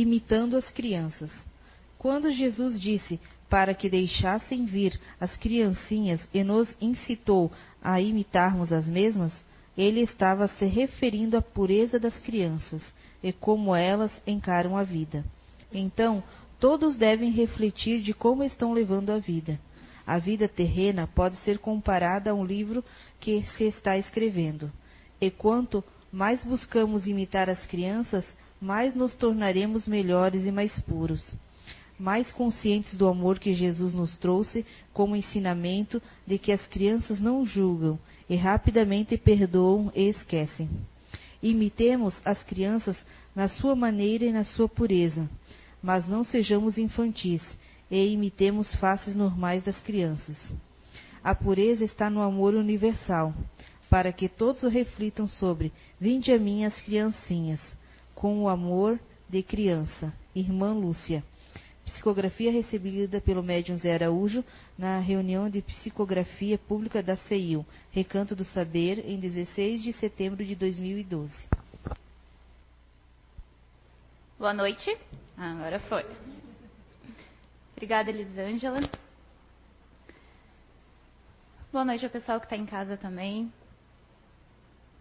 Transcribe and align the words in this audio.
imitando 0.00 0.56
as 0.56 0.70
crianças. 0.70 1.30
Quando 1.98 2.30
Jesus 2.30 2.80
disse 2.80 3.20
para 3.48 3.74
que 3.74 3.90
deixassem 3.90 4.64
vir 4.64 4.98
as 5.20 5.36
criancinhas 5.36 6.26
e 6.32 6.42
nos 6.42 6.74
incitou 6.80 7.52
a 7.82 8.00
imitarmos 8.00 8.72
as 8.72 8.86
mesmas, 8.86 9.32
ele 9.76 10.00
estava 10.00 10.48
se 10.48 10.64
referindo 10.64 11.36
à 11.36 11.42
pureza 11.42 11.98
das 11.98 12.18
crianças 12.18 12.82
e 13.22 13.32
como 13.32 13.74
elas 13.74 14.10
encaram 14.26 14.76
a 14.76 14.82
vida. 14.82 15.24
Então, 15.70 16.22
todos 16.58 16.96
devem 16.96 17.30
refletir 17.30 18.00
de 18.00 18.14
como 18.14 18.42
estão 18.42 18.72
levando 18.72 19.10
a 19.10 19.18
vida. 19.18 19.60
A 20.06 20.18
vida 20.18 20.48
terrena 20.48 21.06
pode 21.06 21.36
ser 21.36 21.58
comparada 21.58 22.30
a 22.30 22.34
um 22.34 22.44
livro 22.44 22.84
que 23.20 23.42
se 23.56 23.64
está 23.64 23.96
escrevendo. 23.96 24.72
E 25.20 25.30
quanto 25.30 25.84
mais 26.10 26.44
buscamos 26.44 27.06
imitar 27.06 27.48
as 27.48 27.64
crianças, 27.66 28.26
mais 28.62 28.94
nos 28.94 29.12
tornaremos 29.16 29.88
melhores 29.88 30.46
e 30.46 30.52
mais 30.52 30.78
puros. 30.82 31.34
Mais 31.98 32.30
conscientes 32.30 32.96
do 32.96 33.08
amor 33.08 33.40
que 33.40 33.52
Jesus 33.52 33.92
nos 33.92 34.16
trouxe 34.18 34.64
como 34.92 35.16
ensinamento 35.16 36.00
de 36.24 36.38
que 36.38 36.52
as 36.52 36.64
crianças 36.68 37.20
não 37.20 37.44
julgam 37.44 37.98
e 38.30 38.36
rapidamente 38.36 39.16
perdoam 39.16 39.90
e 39.96 40.08
esquecem. 40.08 40.70
Imitemos 41.42 42.22
as 42.24 42.44
crianças 42.44 42.96
na 43.34 43.48
sua 43.48 43.74
maneira 43.74 44.26
e 44.26 44.32
na 44.32 44.44
sua 44.44 44.68
pureza, 44.68 45.28
mas 45.82 46.06
não 46.06 46.22
sejamos 46.22 46.78
infantis 46.78 47.42
e 47.90 48.12
imitemos 48.12 48.72
faces 48.76 49.16
normais 49.16 49.64
das 49.64 49.80
crianças. 49.80 50.36
A 51.22 51.34
pureza 51.34 51.84
está 51.84 52.08
no 52.08 52.22
amor 52.22 52.54
universal, 52.54 53.34
para 53.90 54.12
que 54.12 54.28
todos 54.28 54.62
reflitam 54.62 55.26
sobre 55.26 55.72
Vinde 56.00 56.32
a 56.32 56.38
mim 56.38 56.64
as 56.64 56.80
criancinhas, 56.80 57.60
com 58.22 58.40
o 58.44 58.48
amor 58.48 59.00
de 59.28 59.42
criança. 59.42 60.14
Irmã 60.32 60.72
Lúcia. 60.72 61.24
Psicografia 61.84 62.52
recebida 62.52 63.20
pelo 63.20 63.42
médium 63.42 63.76
Zé 63.76 63.94
Araújo 63.94 64.44
na 64.78 65.00
reunião 65.00 65.50
de 65.50 65.60
psicografia 65.60 66.56
pública 66.56 67.02
da 67.02 67.16
CEIU, 67.16 67.66
Recanto 67.90 68.36
do 68.36 68.44
Saber, 68.44 69.04
em 69.04 69.18
16 69.18 69.82
de 69.82 69.92
setembro 69.94 70.44
de 70.44 70.54
2012. 70.54 71.34
Boa 74.38 74.54
noite. 74.54 74.96
Ah, 75.36 75.50
agora 75.54 75.80
foi. 75.80 76.06
Obrigada, 77.72 78.08
Elisângela. 78.08 78.88
Boa 81.72 81.84
noite 81.84 82.04
ao 82.04 82.10
pessoal 82.12 82.38
que 82.38 82.46
está 82.46 82.56
em 82.56 82.66
casa 82.66 82.96
também. 82.96 83.52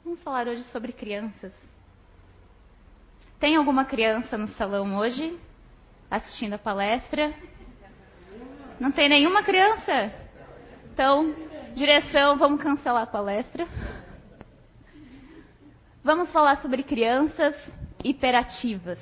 Vamos 0.04 0.24
falar 0.24 0.48
hoje 0.48 0.64
sobre 0.72 0.92
crianças. 0.92 1.54
Tem 3.42 3.56
alguma 3.56 3.86
criança 3.86 4.38
no 4.38 4.48
salão 4.50 4.96
hoje 4.98 5.36
assistindo 6.12 6.54
a 6.54 6.60
palestra? 6.60 7.34
Não 8.80 8.92
tem 8.92 9.10
nenhuma 9.10 9.42
criança? 9.42 10.14
Então, 10.94 11.34
direção, 11.74 12.38
vamos 12.38 12.62
cancelar 12.62 13.02
a 13.02 13.08
palestra. 13.08 13.68
Vamos 16.04 16.30
falar 16.30 16.62
sobre 16.62 16.84
crianças 16.84 17.56
hiperativas. 18.04 19.00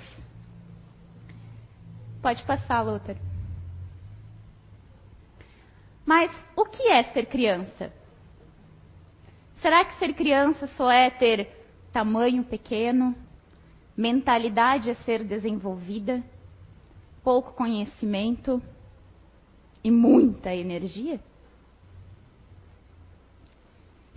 Pode 2.21 2.41
passar, 2.43 2.79
Luther. 2.81 3.17
Mas 6.05 6.31
o 6.55 6.63
que 6.63 6.83
é 6.83 7.03
ser 7.11 7.25
criança? 7.25 7.91
Será 9.61 9.83
que 9.83 9.95
ser 9.95 10.13
criança 10.13 10.65
só 10.77 10.89
é 10.89 11.09
ter 11.09 11.49
tamanho 11.91 12.45
pequeno, 12.45 13.13
mentalidade 13.99 14.89
a 14.89 14.95
ser 15.03 15.25
desenvolvida, 15.25 16.23
pouco 17.21 17.51
conhecimento 17.51 18.61
e 19.83 19.91
muita 19.91 20.55
energia? 20.55 21.19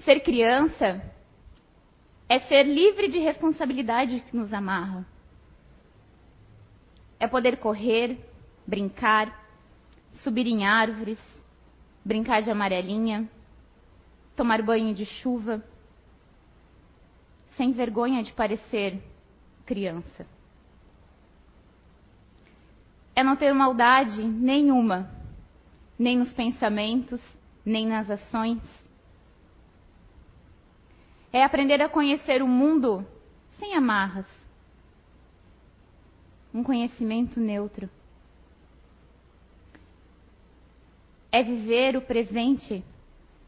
Ser 0.04 0.20
criança 0.20 1.02
é 2.28 2.38
ser 2.38 2.62
livre 2.62 3.08
de 3.08 3.18
responsabilidade 3.18 4.20
que 4.20 4.36
nos 4.36 4.52
amarra 4.52 5.04
é 7.18 7.26
poder 7.28 7.58
correr, 7.58 8.18
brincar, 8.66 9.46
subir 10.24 10.44
em 10.44 10.64
árvores, 10.64 11.18
brincar 12.04 12.42
de 12.42 12.50
amarelinha, 12.50 13.28
tomar 14.34 14.60
banho 14.60 14.92
de 14.92 15.06
chuva, 15.06 15.62
sem 17.56 17.70
vergonha 17.70 18.24
de 18.24 18.32
parecer 18.32 19.00
criança. 19.62 20.26
É 23.14 23.22
não 23.22 23.36
ter 23.36 23.52
maldade 23.52 24.22
nenhuma, 24.22 25.10
nem 25.98 26.18
nos 26.18 26.32
pensamentos, 26.32 27.20
nem 27.64 27.86
nas 27.86 28.10
ações. 28.10 28.60
É 31.32 31.44
aprender 31.44 31.80
a 31.80 31.88
conhecer 31.88 32.42
o 32.42 32.48
mundo 32.48 33.06
sem 33.58 33.74
amarras, 33.74 34.26
um 36.52 36.62
conhecimento 36.62 37.38
neutro. 37.40 37.88
É 41.30 41.42
viver 41.42 41.96
o 41.96 42.02
presente, 42.02 42.84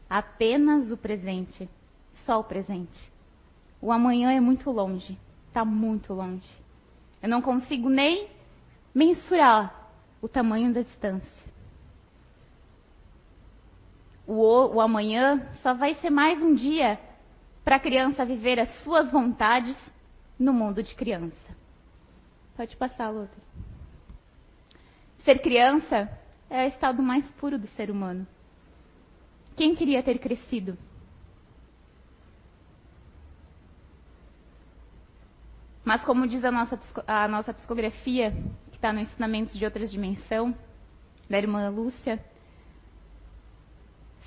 apenas 0.09 0.91
o 0.91 0.97
presente, 0.97 1.69
só 2.25 2.39
o 2.39 2.43
presente. 2.43 3.11
O 3.79 3.91
amanhã 3.91 4.31
é 4.31 4.39
muito 4.39 4.71
longe, 4.71 5.17
está 5.55 5.63
muito 5.63 6.13
longe. 6.13 6.45
Eu 7.23 7.29
não 7.29 7.41
consigo 7.41 7.89
nem 7.89 8.27
mensurar 8.93 9.89
o 10.21 10.27
tamanho 10.27 10.73
da 10.73 10.81
distância. 10.81 11.45
O, 14.27 14.75
o 14.75 14.81
amanhã 14.81 15.47
só 15.63 15.73
vai 15.73 15.95
ser 15.95 16.09
mais 16.09 16.41
um 16.41 16.53
dia 16.53 16.99
para 17.63 17.77
a 17.77 17.79
criança 17.79 18.25
viver 18.25 18.59
as 18.59 18.69
suas 18.83 19.09
vontades 19.09 19.77
no 20.37 20.51
mundo 20.51 20.83
de 20.83 20.93
criança. 20.93 21.55
Pode 22.57 22.75
passar, 22.75 23.09
Luther. 23.09 23.39
Ser 25.23 25.39
criança 25.39 26.09
é 26.49 26.65
o 26.65 26.67
estado 26.67 27.01
mais 27.01 27.25
puro 27.39 27.57
do 27.57 27.67
ser 27.67 27.89
humano. 27.89 28.27
Quem 29.55 29.73
queria 29.73 30.03
ter 30.03 30.19
crescido? 30.19 30.77
Mas 35.85 36.03
como 36.03 36.27
diz 36.27 36.43
a 36.43 36.51
nossa, 36.51 36.79
a 37.05 37.27
nossa 37.27 37.53
psicografia, 37.53 38.31
que 38.71 38.77
está 38.77 38.91
no 38.91 38.99
Ensinamentos 38.99 39.53
de 39.53 39.63
Outras 39.63 39.91
Dimensão, 39.91 40.53
da 41.29 41.37
irmã 41.37 41.69
Lúcia, 41.69 42.19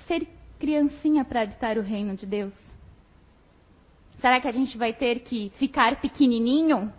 ser 0.07 0.25
criancinha 0.57 1.25
para 1.25 1.41
habitar 1.41 1.77
o 1.77 1.81
reino 1.81 2.15
de 2.15 2.25
Deus? 2.25 2.53
Será 4.21 4.39
que 4.39 4.47
a 4.47 4.53
gente 4.53 4.77
vai 4.77 4.93
ter 4.93 5.19
que 5.19 5.51
ficar 5.57 5.99
pequenininho 5.99 6.93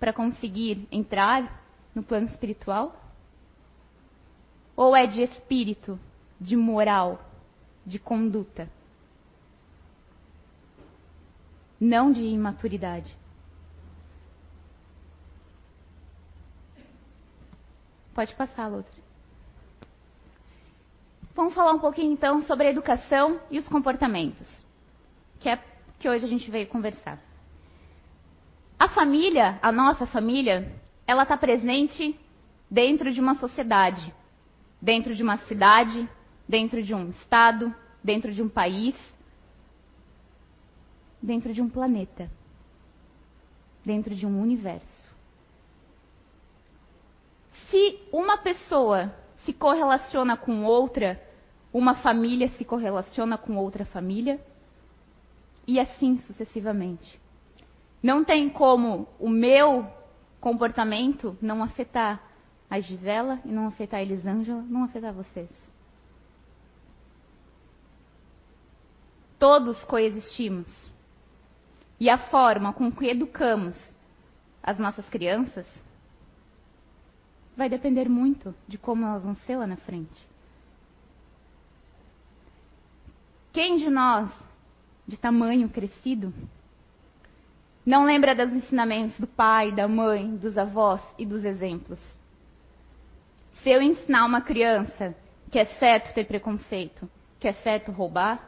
para 0.00 0.12
conseguir 0.12 0.88
entrar 0.90 1.62
no 1.94 2.02
plano 2.02 2.28
espiritual? 2.28 2.98
Ou 4.74 4.96
é 4.96 5.06
de 5.06 5.22
espírito, 5.22 6.00
de 6.40 6.56
moral, 6.56 7.22
de 7.84 7.98
conduta? 7.98 8.70
Não 11.78 12.10
de 12.10 12.22
imaturidade. 12.22 13.14
Pode 18.18 18.34
passar, 18.34 18.66
Loutra. 18.66 19.00
Vamos 21.36 21.54
falar 21.54 21.70
um 21.70 21.78
pouquinho 21.78 22.12
então 22.12 22.42
sobre 22.42 22.66
a 22.66 22.70
educação 22.70 23.40
e 23.48 23.60
os 23.60 23.68
comportamentos, 23.68 24.44
que 25.38 25.48
é 25.48 25.56
que 26.00 26.08
hoje 26.08 26.24
a 26.24 26.28
gente 26.28 26.50
veio 26.50 26.66
conversar. 26.66 27.20
A 28.76 28.88
família, 28.88 29.56
a 29.62 29.70
nossa 29.70 30.04
família, 30.04 30.68
ela 31.06 31.22
está 31.22 31.36
presente 31.36 32.18
dentro 32.68 33.12
de 33.12 33.20
uma 33.20 33.36
sociedade, 33.36 34.12
dentro 34.82 35.14
de 35.14 35.22
uma 35.22 35.36
cidade, 35.46 36.10
dentro 36.48 36.82
de 36.82 36.92
um 36.92 37.10
estado, 37.10 37.72
dentro 38.02 38.32
de 38.34 38.42
um 38.42 38.48
país, 38.48 38.96
dentro 41.22 41.54
de 41.54 41.62
um 41.62 41.70
planeta, 41.70 42.28
dentro 43.84 44.12
de 44.12 44.26
um 44.26 44.42
universo. 44.42 44.97
Se 47.70 48.00
uma 48.12 48.38
pessoa 48.38 49.14
se 49.44 49.52
correlaciona 49.52 50.36
com 50.36 50.64
outra, 50.64 51.20
uma 51.72 51.96
família 51.96 52.48
se 52.50 52.64
correlaciona 52.64 53.36
com 53.36 53.56
outra 53.56 53.84
família, 53.84 54.40
e 55.68 55.78
assim 55.78 56.18
sucessivamente. 56.20 57.20
Não 58.02 58.24
tem 58.24 58.48
como 58.48 59.06
o 59.20 59.28
meu 59.28 59.86
comportamento 60.40 61.36
não 61.42 61.62
afetar 61.62 62.22
a 62.70 62.80
Gisela 62.80 63.38
e 63.44 63.48
não 63.48 63.66
afetar 63.66 64.00
a 64.00 64.02
Elisângela, 64.02 64.62
não 64.62 64.84
afetar 64.84 65.12
vocês. 65.12 65.50
Todos 69.38 69.84
coexistimos. 69.84 70.90
E 72.00 72.08
a 72.08 72.16
forma 72.16 72.72
com 72.72 72.90
que 72.90 73.06
educamos 73.06 73.76
as 74.62 74.78
nossas 74.78 75.08
crianças 75.08 75.66
vai 77.58 77.68
depender 77.68 78.08
muito 78.08 78.54
de 78.68 78.78
como 78.78 79.04
elas 79.04 79.24
vão 79.24 79.34
ser 79.34 79.56
lá 79.56 79.66
na 79.66 79.76
frente. 79.76 80.26
Quem 83.52 83.78
de 83.78 83.90
nós, 83.90 84.30
de 85.04 85.16
tamanho 85.16 85.68
crescido, 85.68 86.32
não 87.84 88.04
lembra 88.04 88.32
dos 88.32 88.54
ensinamentos 88.54 89.18
do 89.18 89.26
pai, 89.26 89.72
da 89.72 89.88
mãe, 89.88 90.36
dos 90.36 90.56
avós 90.56 91.02
e 91.18 91.26
dos 91.26 91.44
exemplos? 91.44 91.98
Se 93.60 93.70
eu 93.70 93.82
ensinar 93.82 94.24
uma 94.24 94.40
criança 94.40 95.16
que 95.50 95.58
é 95.58 95.64
certo 95.64 96.14
ter 96.14 96.26
preconceito, 96.26 97.10
que 97.40 97.48
é 97.48 97.54
certo 97.54 97.90
roubar, 97.90 98.40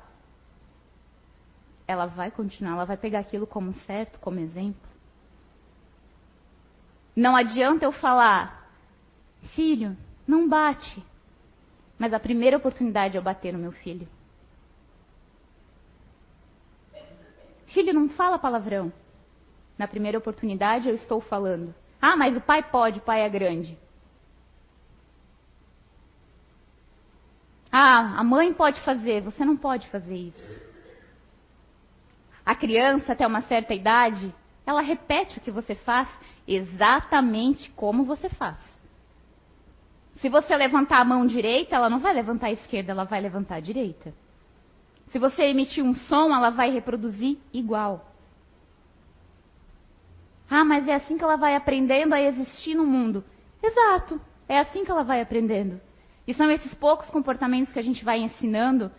ela 1.88 2.06
vai 2.06 2.30
continuar, 2.30 2.74
ela 2.74 2.84
vai 2.84 2.96
pegar 2.96 3.18
aquilo 3.18 3.44
como 3.44 3.74
certo, 3.86 4.20
como 4.20 4.38
exemplo. 4.38 4.88
Não 7.16 7.34
adianta 7.34 7.84
eu 7.84 7.90
falar, 7.90 8.59
filho, 9.48 9.96
não 10.26 10.48
bate. 10.48 11.02
Mas 11.98 12.12
a 12.12 12.20
primeira 12.20 12.56
oportunidade 12.56 13.16
é 13.16 13.18
eu 13.18 13.22
bater 13.22 13.52
no 13.52 13.58
meu 13.58 13.72
filho. 13.72 14.08
Filho, 17.66 17.92
não 17.92 18.08
fala 18.08 18.38
palavrão. 18.38 18.92
Na 19.78 19.86
primeira 19.86 20.18
oportunidade 20.18 20.88
eu 20.88 20.94
estou 20.94 21.20
falando. 21.20 21.74
Ah, 22.00 22.16
mas 22.16 22.36
o 22.36 22.40
pai 22.40 22.62
pode, 22.62 22.98
o 22.98 23.02
pai 23.02 23.22
é 23.22 23.28
grande. 23.28 23.78
Ah, 27.70 28.18
a 28.18 28.24
mãe 28.24 28.52
pode 28.52 28.80
fazer, 28.80 29.22
você 29.22 29.44
não 29.44 29.56
pode 29.56 29.88
fazer 29.88 30.16
isso. 30.16 30.60
A 32.44 32.54
criança, 32.54 33.12
até 33.12 33.26
uma 33.26 33.42
certa 33.42 33.72
idade, 33.72 34.34
ela 34.66 34.80
repete 34.80 35.38
o 35.38 35.40
que 35.40 35.50
você 35.50 35.74
faz 35.74 36.08
exatamente 36.48 37.70
como 37.70 38.04
você 38.04 38.28
faz. 38.30 38.58
Se 40.20 40.28
você 40.28 40.54
levantar 40.54 41.00
a 41.00 41.04
mão 41.04 41.24
direita, 41.26 41.76
ela 41.76 41.88
não 41.88 41.98
vai 41.98 42.12
levantar 42.12 42.48
a 42.48 42.52
esquerda, 42.52 42.92
ela 42.92 43.04
vai 43.04 43.20
levantar 43.20 43.56
a 43.56 43.60
direita. 43.60 44.12
Se 45.10 45.18
você 45.18 45.44
emitir 45.44 45.82
um 45.82 45.94
som, 45.94 46.34
ela 46.34 46.50
vai 46.50 46.70
reproduzir 46.70 47.38
igual. 47.52 48.06
Ah, 50.48 50.64
mas 50.64 50.86
é 50.86 50.94
assim 50.94 51.16
que 51.16 51.24
ela 51.24 51.36
vai 51.36 51.56
aprendendo 51.56 52.12
a 52.12 52.20
existir 52.20 52.74
no 52.74 52.86
mundo. 52.86 53.24
Exato, 53.62 54.20
é 54.48 54.58
assim 54.58 54.84
que 54.84 54.90
ela 54.90 55.04
vai 55.04 55.20
aprendendo. 55.20 55.80
E 56.26 56.34
são 56.34 56.50
esses 56.50 56.74
poucos 56.74 57.08
comportamentos 57.10 57.72
que 57.72 57.78
a 57.78 57.82
gente 57.82 58.04
vai 58.04 58.18
ensinando. 58.20 58.90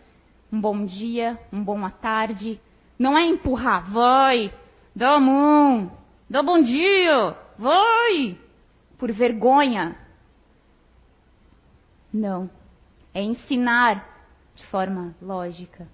Um 0.52 0.60
bom 0.60 0.84
dia, 0.84 1.38
um 1.52 1.62
bom 1.62 1.84
à 1.84 1.90
tarde. 1.90 2.60
Não 2.98 3.16
é 3.16 3.24
empurrar, 3.24 3.90
vai, 3.90 4.52
dá 4.94 5.18
mão, 5.20 5.92
dá 6.28 6.42
bom 6.42 6.60
dia, 6.60 7.36
vai, 7.58 8.36
por 8.98 9.12
vergonha. 9.12 10.01
Não. 12.12 12.50
É 13.14 13.22
ensinar 13.22 14.08
de 14.54 14.66
forma 14.66 15.14
lógica, 15.20 15.88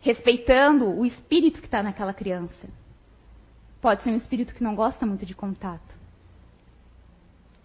respeitando 0.00 0.88
o 0.88 1.04
espírito 1.04 1.60
que 1.60 1.66
está 1.66 1.82
naquela 1.82 2.14
criança. 2.14 2.68
Pode 3.80 4.02
ser 4.02 4.10
um 4.10 4.16
espírito 4.16 4.54
que 4.54 4.62
não 4.62 4.74
gosta 4.74 5.04
muito 5.06 5.26
de 5.26 5.34
contato. 5.34 5.94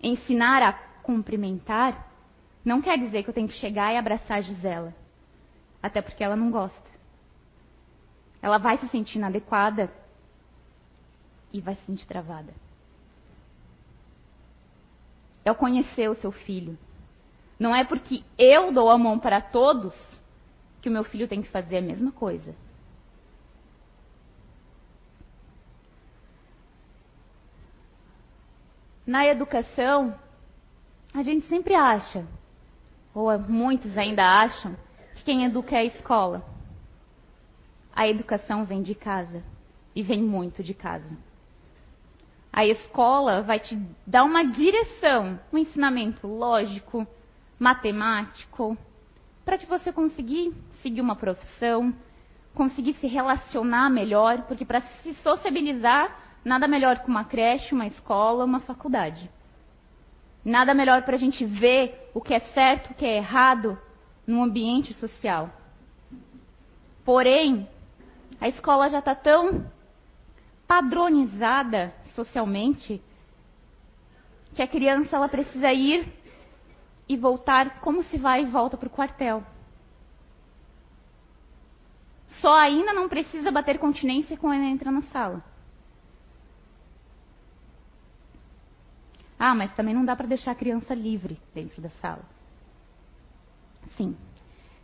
Ensinar 0.01 0.61
a 0.61 0.73
cumprimentar 1.01 2.09
não 2.63 2.81
quer 2.81 2.97
dizer 2.97 3.23
que 3.23 3.29
eu 3.29 3.33
tenho 3.33 3.47
que 3.47 3.55
chegar 3.55 3.93
e 3.93 3.97
abraçar 3.97 4.37
a 4.37 4.41
Gisela. 4.41 4.93
Até 5.81 6.01
porque 6.01 6.23
ela 6.23 6.35
não 6.35 6.51
gosta. 6.51 6.91
Ela 8.41 8.57
vai 8.57 8.77
se 8.77 8.87
sentir 8.89 9.17
inadequada 9.17 9.91
e 11.51 11.59
vai 11.59 11.75
se 11.75 11.85
sentir 11.85 12.05
travada. 12.05 12.53
É 15.43 15.51
o 15.51 15.55
conhecer 15.55 16.09
o 16.09 16.15
seu 16.15 16.31
filho. 16.31 16.77
Não 17.61 17.75
é 17.75 17.83
porque 17.83 18.23
eu 18.39 18.73
dou 18.73 18.89
a 18.89 18.97
mão 18.97 19.19
para 19.19 19.39
todos 19.39 19.93
que 20.81 20.89
o 20.89 20.91
meu 20.91 21.03
filho 21.03 21.27
tem 21.27 21.43
que 21.43 21.47
fazer 21.49 21.77
a 21.77 21.81
mesma 21.81 22.11
coisa. 22.11 22.55
Na 29.05 29.27
educação, 29.27 30.19
a 31.13 31.21
gente 31.21 31.47
sempre 31.49 31.75
acha 31.75 32.25
ou 33.13 33.37
muitos 33.37 33.95
ainda 33.95 34.23
acham, 34.23 34.75
que 35.13 35.23
quem 35.23 35.45
educa 35.45 35.75
é 35.75 35.81
a 35.81 35.85
escola. 35.85 36.43
A 37.95 38.07
educação 38.07 38.65
vem 38.65 38.81
de 38.81 38.95
casa 38.95 39.43
e 39.95 40.01
vem 40.01 40.23
muito 40.23 40.63
de 40.63 40.73
casa. 40.73 41.15
A 42.51 42.65
escola 42.65 43.43
vai 43.43 43.59
te 43.59 43.75
dar 44.07 44.23
uma 44.23 44.43
direção, 44.45 45.39
um 45.53 45.59
ensinamento 45.59 46.25
lógico, 46.25 47.05
matemático, 47.61 48.75
para 49.45 49.55
que 49.55 49.67
você 49.67 49.93
conseguir 49.93 50.51
seguir 50.81 50.99
uma 50.99 51.15
profissão, 51.15 51.93
conseguir 52.55 52.95
se 52.95 53.05
relacionar 53.05 53.87
melhor, 53.87 54.41
porque 54.47 54.65
para 54.65 54.81
se 54.81 55.13
sociabilizar, 55.21 56.39
nada 56.43 56.67
melhor 56.67 57.03
que 57.03 57.07
uma 57.07 57.23
creche, 57.23 57.75
uma 57.75 57.85
escola, 57.85 58.45
uma 58.45 58.61
faculdade. 58.61 59.29
Nada 60.43 60.73
melhor 60.73 61.03
para 61.03 61.15
a 61.15 61.19
gente 61.19 61.45
ver 61.45 62.09
o 62.15 62.19
que 62.19 62.33
é 62.33 62.39
certo, 62.39 62.89
o 62.89 62.93
que 62.95 63.05
é 63.05 63.17
errado 63.17 63.77
no 64.25 64.41
ambiente 64.41 64.95
social. 64.95 65.47
Porém, 67.05 67.69
a 68.39 68.49
escola 68.49 68.89
já 68.89 68.97
está 68.97 69.13
tão 69.13 69.71
padronizada 70.67 71.93
socialmente 72.15 72.99
que 74.55 74.63
a 74.63 74.67
criança 74.67 75.15
ela 75.15 75.29
precisa 75.29 75.71
ir 75.71 76.20
e 77.11 77.17
voltar 77.17 77.81
como 77.81 78.03
se 78.03 78.17
vai 78.17 78.43
e 78.43 78.45
volta 78.45 78.77
para 78.77 78.87
o 78.87 78.89
quartel. 78.89 79.43
Só 82.39 82.53
ainda 82.53 82.93
não 82.93 83.09
precisa 83.09 83.51
bater 83.51 83.77
continência 83.79 84.37
quando 84.37 84.63
entra 84.63 84.89
na 84.89 85.01
sala. 85.03 85.43
Ah, 89.37 89.53
mas 89.53 89.75
também 89.75 89.93
não 89.93 90.05
dá 90.05 90.15
para 90.15 90.25
deixar 90.25 90.51
a 90.51 90.55
criança 90.55 90.93
livre 90.93 91.37
dentro 91.53 91.81
da 91.81 91.89
sala. 92.01 92.23
Sim. 93.97 94.15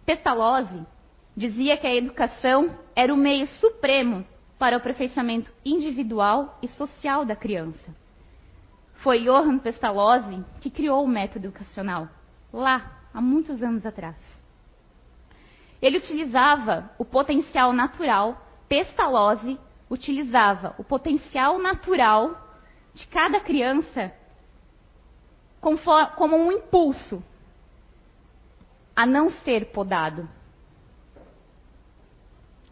Pestalozzi 0.06 0.86
dizia 1.34 1.78
que 1.78 1.88
a 1.88 1.96
educação 1.96 2.78
era 2.94 3.14
o 3.14 3.18
meio 3.18 3.48
supremo 3.60 4.26
para 4.60 4.76
o 4.76 4.80
aperfeiçoamento 4.80 5.50
individual 5.64 6.60
e 6.62 6.68
social 6.68 7.24
da 7.24 7.38
criança. 7.38 7.96
Foi 8.96 9.24
Johann 9.24 9.60
Pestalozzi 9.60 10.44
que 10.60 10.70
criou 10.70 11.06
o 11.06 11.08
método 11.08 11.48
educacional, 11.48 12.10
lá, 12.52 13.00
há 13.14 13.22
muitos 13.22 13.62
anos 13.62 13.86
atrás. 13.86 14.16
Ele 15.82 15.98
utilizava 15.98 16.90
o 16.98 17.06
potencial 17.06 17.72
natural, 17.72 18.42
Pestalozzi 18.68 19.60
utilizava 19.90 20.76
o 20.78 20.84
potencial 20.84 21.60
natural 21.60 22.36
de 22.94 23.08
cada 23.08 23.40
criança 23.40 24.12
como 25.62 26.36
um 26.36 26.52
impulso 26.52 27.24
a 28.96 29.06
não 29.06 29.30
ser 29.30 29.72
podado. 29.72 30.28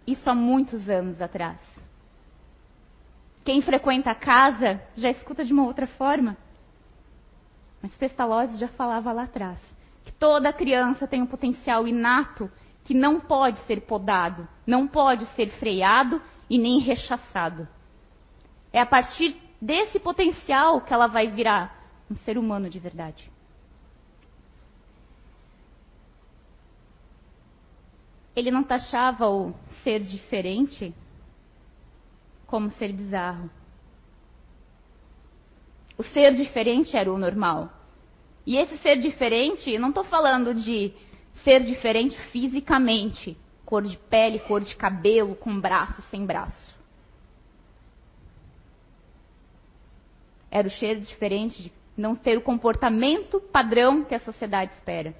Isso 0.07 0.29
há 0.29 0.35
muitos 0.35 0.89
anos 0.89 1.21
atrás. 1.21 1.59
Quem 3.43 3.61
frequenta 3.61 4.11
a 4.11 4.15
casa 4.15 4.81
já 4.95 5.11
escuta 5.11 5.45
de 5.45 5.53
uma 5.53 5.65
outra 5.65 5.85
forma. 5.85 6.35
Mas 7.85 7.93
Pestalozzi 7.97 8.57
já 8.57 8.67
falava 8.69 9.11
lá 9.11 9.25
atrás 9.25 9.59
que 10.03 10.11
toda 10.13 10.51
criança 10.51 11.07
tem 11.07 11.21
um 11.21 11.27
potencial 11.27 11.87
inato 11.87 12.49
que 12.83 12.95
não 12.95 13.19
pode 13.19 13.59
ser 13.67 13.81
podado, 13.81 14.47
não 14.65 14.87
pode 14.87 15.23
ser 15.35 15.51
freado 15.59 16.19
e 16.49 16.57
nem 16.57 16.79
rechaçado. 16.79 17.67
É 18.73 18.79
a 18.81 18.87
partir 18.87 19.39
desse 19.61 19.99
potencial 19.99 20.81
que 20.81 20.91
ela 20.91 21.05
vai 21.05 21.27
virar 21.27 21.77
um 22.09 22.15
ser 22.15 22.39
humano 22.39 22.71
de 22.71 22.79
verdade. 22.79 23.31
Ele 28.35 28.49
não 28.49 28.63
taxava 28.63 29.29
o 29.29 29.53
ser 29.83 29.99
diferente 29.99 30.91
como 32.47 32.71
ser 32.71 32.91
bizarro. 32.91 33.47
O 35.97 36.03
ser 36.03 36.33
diferente 36.35 36.95
era 36.95 37.11
o 37.11 37.17
normal. 37.17 37.69
E 38.45 38.57
esse 38.57 38.77
ser 38.77 38.97
diferente, 38.97 39.77
não 39.79 39.89
estou 39.89 40.03
falando 40.03 40.53
de 40.53 40.93
ser 41.43 41.63
diferente 41.63 42.15
fisicamente, 42.31 43.35
cor 43.65 43.81
de 43.81 43.97
pele, 43.97 44.39
cor 44.39 44.61
de 44.61 44.75
cabelo, 44.75 45.35
com 45.35 45.59
braço, 45.59 46.01
sem 46.11 46.25
braço. 46.25 46.75
Era 50.51 50.67
o 50.67 50.71
ser 50.71 50.99
diferente 50.99 51.63
de 51.63 51.71
não 51.97 52.15
ter 52.15 52.37
o 52.37 52.41
comportamento 52.41 53.39
padrão 53.39 54.03
que 54.03 54.13
a 54.13 54.19
sociedade 54.19 54.71
espera. 54.73 55.15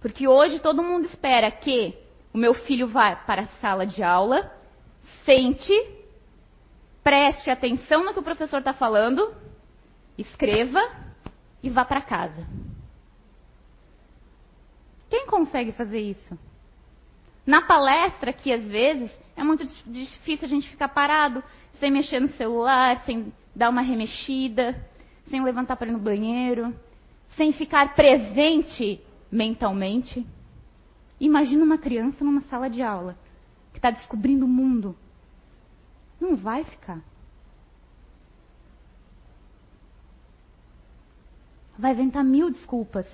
Porque 0.00 0.26
hoje 0.26 0.60
todo 0.60 0.82
mundo 0.82 1.06
espera 1.06 1.50
que 1.50 1.94
o 2.32 2.38
meu 2.38 2.54
filho 2.54 2.88
vá 2.88 3.14
para 3.14 3.42
a 3.42 3.46
sala 3.60 3.86
de 3.86 4.02
aula, 4.02 4.50
sente, 5.24 5.72
preste 7.04 7.50
atenção 7.50 8.04
no 8.04 8.12
que 8.12 8.18
o 8.18 8.24
professor 8.24 8.58
está 8.58 8.72
falando, 8.72 9.34
escreva 10.16 10.80
e 11.62 11.70
vá 11.70 11.84
para 11.84 12.00
casa. 12.00 12.46
Quem 15.08 15.26
consegue 15.26 15.72
fazer 15.72 16.00
isso? 16.00 16.38
Na 17.46 17.62
palestra, 17.62 18.30
aqui 18.30 18.52
às 18.52 18.64
vezes, 18.64 19.10
é 19.36 19.42
muito 19.42 19.64
difícil 19.86 20.46
a 20.46 20.48
gente 20.48 20.68
ficar 20.68 20.88
parado, 20.88 21.42
sem 21.78 21.90
mexer 21.90 22.20
no 22.20 22.28
celular, 22.28 23.02
sem 23.04 23.32
dar 23.54 23.68
uma 23.68 23.82
remexida, 23.82 24.80
sem 25.28 25.42
levantar 25.42 25.76
para 25.76 25.88
ir 25.88 25.92
no 25.92 25.98
banheiro, 25.98 26.74
sem 27.36 27.52
ficar 27.52 27.94
presente 27.94 29.00
mentalmente. 29.30 30.26
Imagina 31.20 31.64
uma 31.64 31.78
criança 31.78 32.24
numa 32.24 32.42
sala 32.42 32.68
de 32.68 32.82
aula 32.82 33.16
que 33.72 33.78
está 33.78 33.90
descobrindo 33.90 34.44
o 34.44 34.48
mundo. 34.48 34.96
Não 36.20 36.36
vai 36.36 36.64
ficar. 36.64 37.00
Vai 41.78 41.92
inventar 41.92 42.24
mil 42.24 42.50
desculpas 42.50 43.06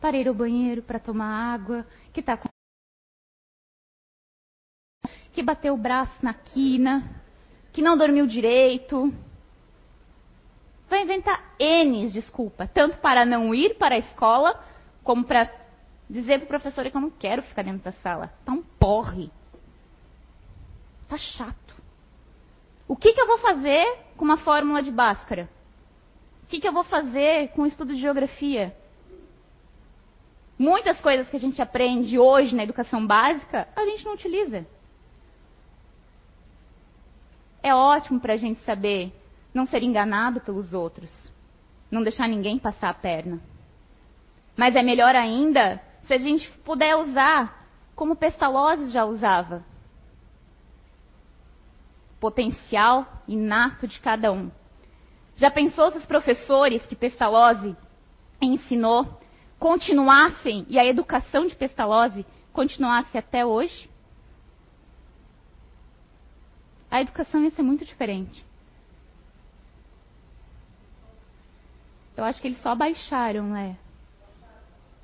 para 0.00 0.16
ir 0.16 0.28
ao 0.28 0.34
banheiro, 0.34 0.82
para 0.82 0.98
tomar 0.98 1.54
água, 1.54 1.86
que 2.12 2.20
está 2.20 2.36
com. 2.36 2.48
que 5.32 5.42
bateu 5.42 5.74
o 5.74 5.78
braço 5.78 6.14
na 6.22 6.32
quina, 6.32 7.22
que 7.72 7.82
não 7.82 7.98
dormiu 7.98 8.26
direito. 8.26 9.12
Vai 10.88 11.02
inventar 11.02 11.54
N 11.58 12.10
desculpa, 12.10 12.66
tanto 12.66 12.96
para 12.98 13.26
não 13.26 13.54
ir 13.54 13.76
para 13.76 13.96
a 13.96 13.98
escola, 13.98 14.64
como 15.02 15.24
para 15.24 15.50
dizer 16.08 16.38
para 16.38 16.44
o 16.44 16.48
professor 16.48 16.90
que 16.90 16.96
eu 16.96 17.00
não 17.00 17.10
quero 17.10 17.42
ficar 17.42 17.62
dentro 17.62 17.82
da 17.82 17.92
sala. 18.00 18.32
Tá 18.44 18.52
um 18.52 18.62
porre. 18.62 19.30
Tá 21.08 21.18
chato. 21.18 21.74
O 22.88 22.96
que, 22.96 23.12
que 23.12 23.20
eu 23.20 23.26
vou 23.26 23.38
fazer 23.38 23.84
com 24.16 24.24
uma 24.24 24.38
fórmula 24.38 24.82
de 24.82 24.90
Bhaskara? 24.90 25.48
O 26.46 26.48
que, 26.48 26.60
que 26.60 26.68
eu 26.68 26.72
vou 26.72 26.84
fazer 26.84 27.48
com 27.48 27.62
o 27.62 27.66
estudo 27.66 27.92
de 27.92 28.00
geografia? 28.00 28.72
Muitas 30.56 31.00
coisas 31.00 31.28
que 31.28 31.36
a 31.36 31.40
gente 31.40 31.60
aprende 31.60 32.18
hoje 32.18 32.54
na 32.54 32.62
educação 32.62 33.04
básica, 33.04 33.66
a 33.74 33.84
gente 33.84 34.04
não 34.04 34.14
utiliza. 34.14 34.64
É 37.60 37.74
ótimo 37.74 38.20
para 38.20 38.34
a 38.34 38.36
gente 38.36 38.60
saber 38.60 39.12
não 39.52 39.66
ser 39.66 39.82
enganado 39.82 40.40
pelos 40.40 40.72
outros, 40.72 41.10
não 41.90 42.02
deixar 42.02 42.28
ninguém 42.28 42.60
passar 42.60 42.90
a 42.90 42.94
perna. 42.94 43.40
Mas 44.56 44.76
é 44.76 44.82
melhor 44.84 45.16
ainda 45.16 45.82
se 46.04 46.14
a 46.14 46.18
gente 46.18 46.48
puder 46.58 46.94
usar 46.94 47.66
como 47.96 48.14
Pestalozzi 48.14 48.90
já 48.90 49.04
usava. 49.04 49.64
Potencial 52.20 53.04
inato 53.26 53.88
de 53.88 53.98
cada 53.98 54.30
um. 54.30 54.48
Já 55.36 55.50
pensou 55.50 55.90
se 55.90 55.98
os 55.98 56.06
professores 56.06 56.84
que 56.86 56.96
Pestalozzi 56.96 57.76
ensinou 58.40 59.20
continuassem 59.58 60.64
e 60.68 60.78
a 60.78 60.84
educação 60.84 61.46
de 61.46 61.54
Pestalozzi 61.54 62.24
continuasse 62.52 63.16
até 63.18 63.44
hoje? 63.44 63.90
A 66.90 67.02
educação 67.02 67.44
ia 67.44 67.50
ser 67.50 67.62
muito 67.62 67.84
diferente. 67.84 68.44
Eu 72.16 72.24
acho 72.24 72.40
que 72.40 72.48
eles 72.48 72.62
só 72.62 72.74
baixaram, 72.74 73.44
né? 73.44 73.76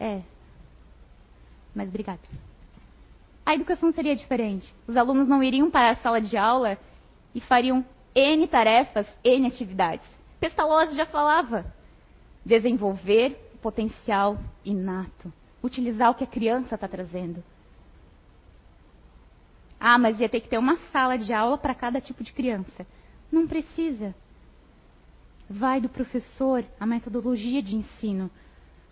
É. 0.00 0.22
Mas 1.74 1.88
obrigada. 1.88 2.20
A 3.44 3.54
educação 3.54 3.92
seria 3.92 4.16
diferente. 4.16 4.72
Os 4.86 4.96
alunos 4.96 5.28
não 5.28 5.42
iriam 5.42 5.70
para 5.70 5.90
a 5.90 5.96
sala 5.96 6.22
de 6.22 6.38
aula 6.38 6.78
e 7.34 7.40
fariam 7.40 7.84
N 8.14 8.46
tarefas, 8.48 9.06
N 9.22 9.46
atividades. 9.46 10.22
Pestalozzi 10.42 10.96
já 10.96 11.06
falava. 11.06 11.64
Desenvolver 12.44 13.52
o 13.54 13.58
potencial 13.58 14.37
inato. 14.64 15.32
Utilizar 15.62 16.11
o 16.11 16.16
que 16.16 16.25
a 16.25 16.26
criança 16.26 16.75
está 16.75 16.88
trazendo. 16.88 17.44
Ah, 19.78 19.96
mas 19.99 20.18
ia 20.18 20.28
ter 20.28 20.40
que 20.40 20.49
ter 20.49 20.58
uma 20.58 20.76
sala 20.90 21.16
de 21.16 21.32
aula 21.32 21.56
para 21.56 21.76
cada 21.76 22.00
tipo 22.00 22.25
de 22.25 22.32
criança. 22.32 22.84
Não 23.30 23.46
precisa. 23.46 24.12
Vai 25.49 25.80
do 25.80 25.88
professor 25.88 26.64
a 26.80 26.84
metodologia 26.84 27.62
de 27.62 27.76
ensino. 27.76 28.28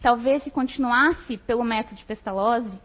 Talvez 0.00 0.45
se 0.45 0.52
continuasse 0.52 1.37
pelo 1.37 1.64
método 1.64 1.97
de 1.97 2.04
Pestalozzi, 2.04 2.80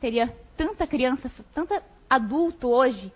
teria 0.00 0.34
tanta 0.56 0.86
criança, 0.86 1.30
tanto 1.52 1.74
adulto 2.08 2.68
hoje, 2.68 3.12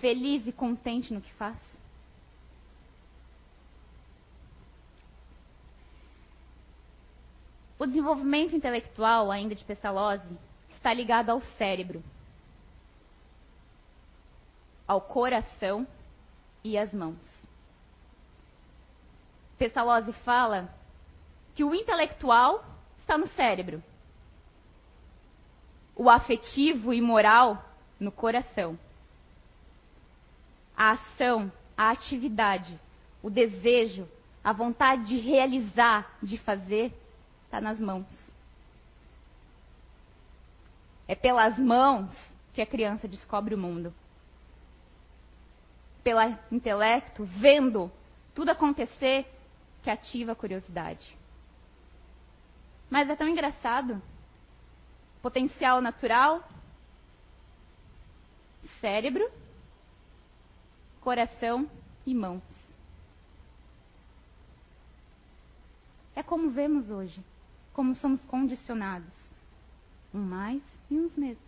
feliz 0.00 0.44
e 0.48 0.52
contente 0.52 1.14
no 1.14 1.20
que 1.20 1.32
faz. 1.34 1.71
O 7.82 7.86
desenvolvimento 7.86 8.54
intelectual 8.54 9.28
ainda 9.32 9.56
de 9.56 9.64
Pestalozzi 9.64 10.38
está 10.70 10.94
ligado 10.94 11.30
ao 11.30 11.40
cérebro, 11.58 12.00
ao 14.86 15.00
coração 15.00 15.84
e 16.62 16.78
às 16.78 16.92
mãos. 16.92 17.18
Pestalozzi 19.58 20.12
fala 20.24 20.72
que 21.56 21.64
o 21.64 21.74
intelectual 21.74 22.64
está 23.00 23.18
no 23.18 23.26
cérebro, 23.26 23.82
o 25.96 26.08
afetivo 26.08 26.94
e 26.94 27.00
moral 27.00 27.68
no 27.98 28.12
coração. 28.12 28.78
A 30.76 30.92
ação, 30.92 31.50
a 31.76 31.90
atividade, 31.90 32.78
o 33.20 33.28
desejo, 33.28 34.08
a 34.44 34.52
vontade 34.52 35.04
de 35.06 35.18
realizar, 35.18 36.16
de 36.22 36.38
fazer, 36.38 37.01
está 37.52 37.60
nas 37.60 37.78
mãos. 37.78 38.06
É 41.06 41.14
pelas 41.14 41.58
mãos 41.58 42.10
que 42.54 42.62
a 42.62 42.66
criança 42.66 43.06
descobre 43.06 43.54
o 43.54 43.58
mundo. 43.58 43.92
Pelo 46.02 46.20
intelecto, 46.50 47.26
vendo 47.26 47.92
tudo 48.34 48.50
acontecer, 48.50 49.30
que 49.82 49.90
ativa 49.90 50.32
a 50.32 50.36
curiosidade. 50.36 51.14
Mas 52.88 53.10
é 53.10 53.14
tão 53.14 53.28
engraçado. 53.28 54.00
Potencial 55.20 55.82
natural, 55.82 56.42
cérebro, 58.80 59.30
coração 61.02 61.70
e 62.06 62.14
mãos. 62.14 62.42
É 66.14 66.22
como 66.22 66.50
vemos 66.50 66.90
hoje, 66.90 67.22
como 67.72 67.94
somos 67.96 68.22
condicionados, 68.26 69.14
um 70.12 70.20
mais 70.20 70.62
e 70.90 70.98
uns 70.98 71.16
menos. 71.16 71.38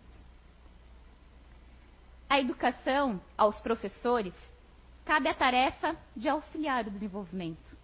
A 2.29 2.39
educação 2.39 3.21
aos 3.37 3.59
professores 3.61 4.33
cabe 5.05 5.29
a 5.29 5.33
tarefa 5.33 5.95
de 6.15 6.27
auxiliar 6.27 6.87
o 6.87 6.91
desenvolvimento. 6.91 7.75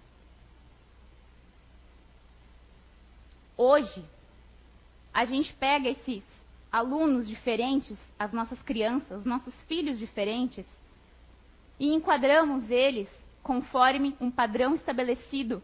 hoje, 3.61 4.03
a 5.13 5.23
gente 5.23 5.53
pega 5.53 5.87
esses 5.87 6.23
alunos 6.71 7.27
diferentes, 7.27 7.95
as 8.17 8.31
nossas 8.31 8.59
crianças, 8.63 9.19
os 9.19 9.25
nossos 9.25 9.53
filhos 9.63 9.99
diferentes, 9.99 10.65
e 11.79 11.93
enquadramos 11.93 12.69
eles 12.71 13.07
conforme 13.43 14.15
um 14.19 14.31
padrão 14.31 14.75
estabelecido 14.75 15.61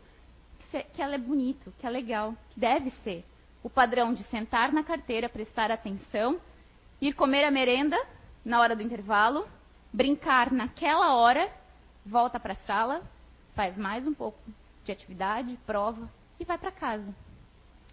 que 0.93 1.01
ela 1.01 1.15
é 1.15 1.17
bonito, 1.17 1.73
que 1.79 1.85
é 1.85 1.89
legal, 1.89 2.33
que 2.49 2.59
deve 2.59 2.91
ser. 3.03 3.23
O 3.63 3.69
padrão 3.69 4.13
de 4.13 4.23
sentar 4.25 4.71
na 4.71 4.83
carteira, 4.83 5.29
prestar 5.29 5.71
atenção, 5.71 6.39
ir 7.01 7.13
comer 7.13 7.43
a 7.43 7.51
merenda 7.51 7.97
na 8.43 8.59
hora 8.61 8.75
do 8.75 8.83
intervalo, 8.83 9.47
brincar 9.91 10.51
naquela 10.51 11.15
hora, 11.15 11.51
volta 12.05 12.39
para 12.39 12.53
a 12.53 12.65
sala, 12.67 13.01
faz 13.55 13.75
mais 13.77 14.07
um 14.07 14.13
pouco 14.13 14.39
de 14.85 14.91
atividade, 14.91 15.57
prova 15.65 16.09
e 16.39 16.45
vai 16.45 16.57
para 16.57 16.71
casa. 16.71 17.13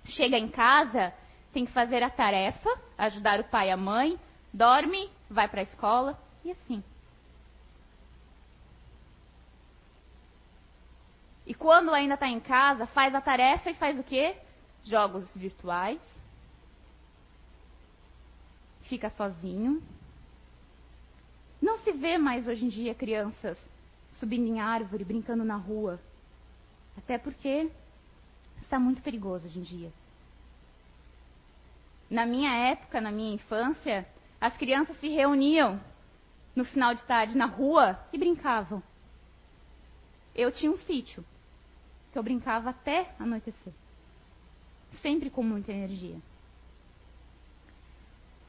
Chega 0.06 0.36
em 0.36 0.48
casa, 0.48 1.12
tem 1.52 1.64
que 1.64 1.72
fazer 1.72 2.02
a 2.02 2.10
tarefa, 2.10 2.70
ajudar 2.98 3.40
o 3.40 3.44
pai 3.44 3.68
e 3.68 3.72
a 3.72 3.76
mãe, 3.76 4.18
dorme, 4.52 5.10
vai 5.30 5.48
para 5.48 5.60
a 5.60 5.64
escola 5.64 6.18
e 6.44 6.50
assim. 6.50 6.82
E 11.46 11.54
quando 11.54 11.92
ainda 11.92 12.14
está 12.14 12.28
em 12.28 12.40
casa, 12.40 12.86
faz 12.86 13.14
a 13.14 13.20
tarefa 13.20 13.70
e 13.70 13.74
faz 13.74 13.98
o 13.98 14.02
quê? 14.02 14.36
Jogos 14.82 15.30
virtuais. 15.34 16.00
Fica 18.82 19.10
sozinho. 19.10 19.82
Não 21.60 21.78
se 21.78 21.92
vê 21.92 22.18
mais 22.18 22.46
hoje 22.46 22.64
em 22.64 22.68
dia 22.68 22.94
crianças 22.94 23.58
subindo 24.18 24.46
em 24.46 24.60
árvore, 24.60 25.04
brincando 25.04 25.44
na 25.44 25.56
rua. 25.56 26.00
Até 26.96 27.18
porque 27.18 27.70
está 28.62 28.78
muito 28.78 29.02
perigoso 29.02 29.46
hoje 29.46 29.58
em 29.58 29.62
dia. 29.62 29.92
Na 32.08 32.24
minha 32.24 32.54
época, 32.54 33.00
na 33.00 33.10
minha 33.10 33.34
infância, 33.34 34.06
as 34.40 34.56
crianças 34.56 34.98
se 35.00 35.08
reuniam 35.08 35.80
no 36.54 36.64
final 36.64 36.94
de 36.94 37.02
tarde 37.04 37.36
na 37.36 37.46
rua 37.46 37.98
e 38.12 38.18
brincavam. 38.18 38.82
Eu 40.34 40.52
tinha 40.52 40.70
um 40.70 40.78
sítio. 40.78 41.24
Que 42.14 42.18
eu 42.18 42.22
brincava 42.22 42.70
até 42.70 43.12
anoitecer. 43.18 43.72
Sempre 45.02 45.28
com 45.28 45.42
muita 45.42 45.72
energia. 45.72 46.16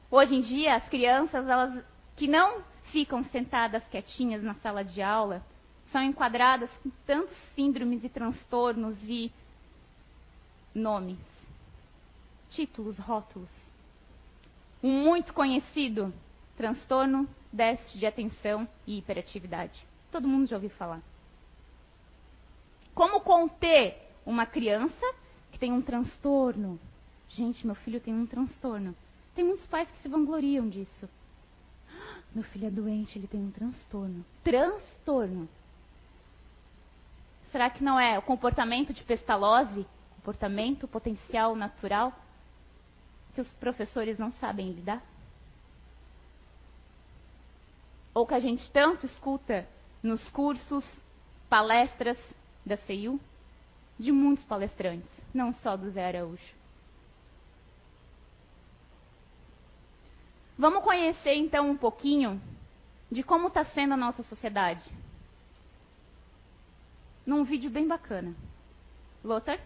Hoje 0.08 0.36
em 0.36 0.40
dia, 0.40 0.76
as 0.76 0.88
crianças, 0.88 1.44
elas 1.48 1.84
que 2.14 2.28
não 2.28 2.62
ficam 2.92 3.24
sentadas 3.24 3.82
quietinhas 3.88 4.40
na 4.40 4.54
sala 4.54 4.84
de 4.84 5.02
aula, 5.02 5.44
são 5.90 6.00
enquadradas 6.00 6.70
com 6.80 6.90
tantos 7.04 7.36
síndromes 7.56 8.04
e 8.04 8.08
transtornos 8.08 8.96
e 9.02 9.32
nomes, 10.72 11.18
títulos, 12.50 12.96
rótulos. 12.98 13.50
Um 14.80 15.02
muito 15.02 15.34
conhecido 15.34 16.14
transtorno, 16.56 17.28
déficit 17.52 17.98
de 17.98 18.06
atenção 18.06 18.68
e 18.86 18.98
hiperatividade. 18.98 19.84
Todo 20.12 20.28
mundo 20.28 20.46
já 20.46 20.54
ouviu 20.54 20.70
falar. 20.70 21.02
Como 22.96 23.20
conter 23.20 23.94
uma 24.24 24.46
criança 24.46 25.14
que 25.52 25.58
tem 25.58 25.70
um 25.70 25.82
transtorno? 25.82 26.80
Gente, 27.28 27.66
meu 27.66 27.74
filho 27.74 28.00
tem 28.00 28.14
um 28.14 28.26
transtorno. 28.26 28.96
Tem 29.34 29.44
muitos 29.44 29.66
pais 29.66 29.86
que 29.90 30.00
se 30.00 30.08
vangloriam 30.08 30.66
disso. 30.66 31.06
Meu 32.34 32.42
filho 32.44 32.68
é 32.68 32.70
doente, 32.70 33.18
ele 33.18 33.26
tem 33.26 33.38
um 33.38 33.50
transtorno. 33.50 34.24
Transtorno. 34.42 35.46
Será 37.52 37.68
que 37.68 37.84
não 37.84 38.00
é 38.00 38.18
o 38.18 38.22
comportamento 38.22 38.94
de 38.94 39.04
pestalose, 39.04 39.86
comportamento 40.16 40.88
potencial 40.88 41.54
natural, 41.54 42.14
que 43.34 43.42
os 43.42 43.48
professores 43.54 44.18
não 44.18 44.32
sabem 44.40 44.72
lidar? 44.72 45.02
Ou 48.14 48.26
que 48.26 48.32
a 48.32 48.40
gente 48.40 48.70
tanto 48.70 49.04
escuta 49.04 49.68
nos 50.02 50.26
cursos, 50.30 50.82
palestras 51.50 52.16
da 52.66 52.76
CEU, 52.78 53.20
de 53.98 54.10
muitos 54.10 54.44
palestrantes, 54.44 55.08
não 55.32 55.54
só 55.54 55.76
do 55.76 55.88
Zé 55.90 56.04
Araújo. 56.04 56.56
Vamos 60.58 60.82
conhecer 60.82 61.34
então 61.34 61.70
um 61.70 61.76
pouquinho 61.76 62.40
de 63.10 63.22
como 63.22 63.48
está 63.48 63.64
sendo 63.64 63.94
a 63.94 63.96
nossa 63.96 64.22
sociedade. 64.24 64.84
Num 67.24 67.44
vídeo 67.44 67.70
bem 67.70 67.86
bacana. 67.86 68.34
Lothar? 69.22 69.60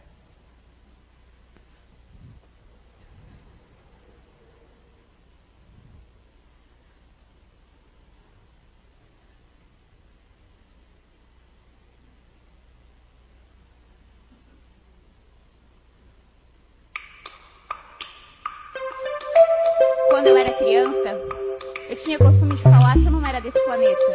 Planeta, 23.53 24.15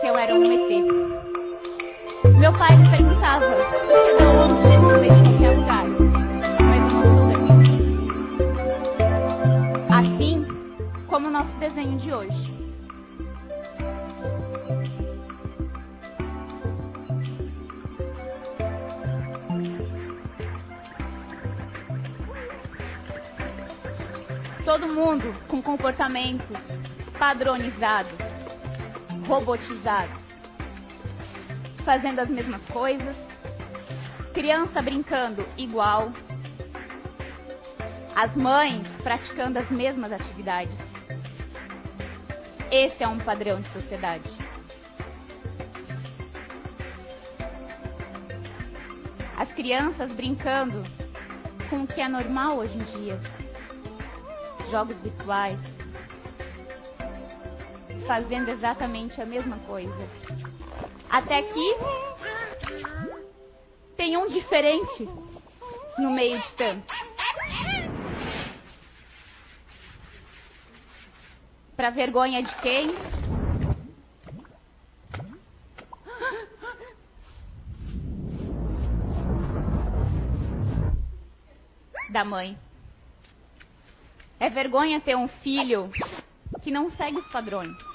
que 0.00 0.06
eu 0.06 0.16
era 0.16 0.34
um 0.34 0.52
ET. 0.52 0.70
Meu 2.38 2.52
pai 2.52 2.76
me 2.76 2.90
perguntava, 2.90 3.46
você 3.46 4.16
da 4.18 4.30
onde? 4.30 4.74
Eu 4.74 4.80
falei, 4.82 5.10
de 5.10 5.22
qualquer 5.28 5.56
lugar. 5.56 5.84
Mas 9.88 10.04
Assim 10.04 10.46
como 11.06 11.28
o 11.28 11.30
nosso 11.30 11.56
desenho 11.58 11.98
de 11.98 12.12
hoje. 12.12 12.54
Todo 24.64 24.88
mundo 24.88 25.34
com 25.46 25.62
comportamentos 25.62 26.46
padronizados, 27.18 28.33
robotizados, 29.26 30.20
fazendo 31.84 32.20
as 32.20 32.28
mesmas 32.28 32.64
coisas, 32.66 33.16
criança 34.32 34.80
brincando 34.82 35.46
igual, 35.56 36.12
as 38.14 38.34
mães 38.36 38.86
praticando 39.02 39.58
as 39.58 39.70
mesmas 39.70 40.12
atividades. 40.12 40.76
Esse 42.70 43.02
é 43.02 43.08
um 43.08 43.18
padrão 43.18 43.60
de 43.60 43.72
sociedade. 43.72 44.30
As 49.36 49.52
crianças 49.52 50.12
brincando 50.12 50.84
com 51.68 51.82
o 51.82 51.86
que 51.86 52.00
é 52.00 52.08
normal 52.08 52.58
hoje 52.58 52.76
em 52.76 52.84
dia 52.84 53.20
jogos 54.70 54.96
virtuais, 55.02 55.58
fazendo 58.06 58.48
exatamente 58.48 59.20
a 59.20 59.26
mesma 59.26 59.58
coisa. 59.60 60.08
Até 61.10 61.42
que 61.42 61.76
tem 63.96 64.16
um 64.16 64.26
diferente 64.28 65.08
no 65.98 66.10
meio 66.10 66.40
de 66.40 66.52
tanto. 66.54 66.92
Para 71.76 71.90
vergonha 71.90 72.42
de 72.42 72.54
quem? 72.60 72.94
Da 82.10 82.24
mãe. 82.24 82.56
É 84.38 84.48
vergonha 84.48 85.00
ter 85.00 85.16
um 85.16 85.26
filho 85.26 85.90
que 86.62 86.70
não 86.70 86.90
segue 86.92 87.18
os 87.18 87.26
padrões. 87.28 87.93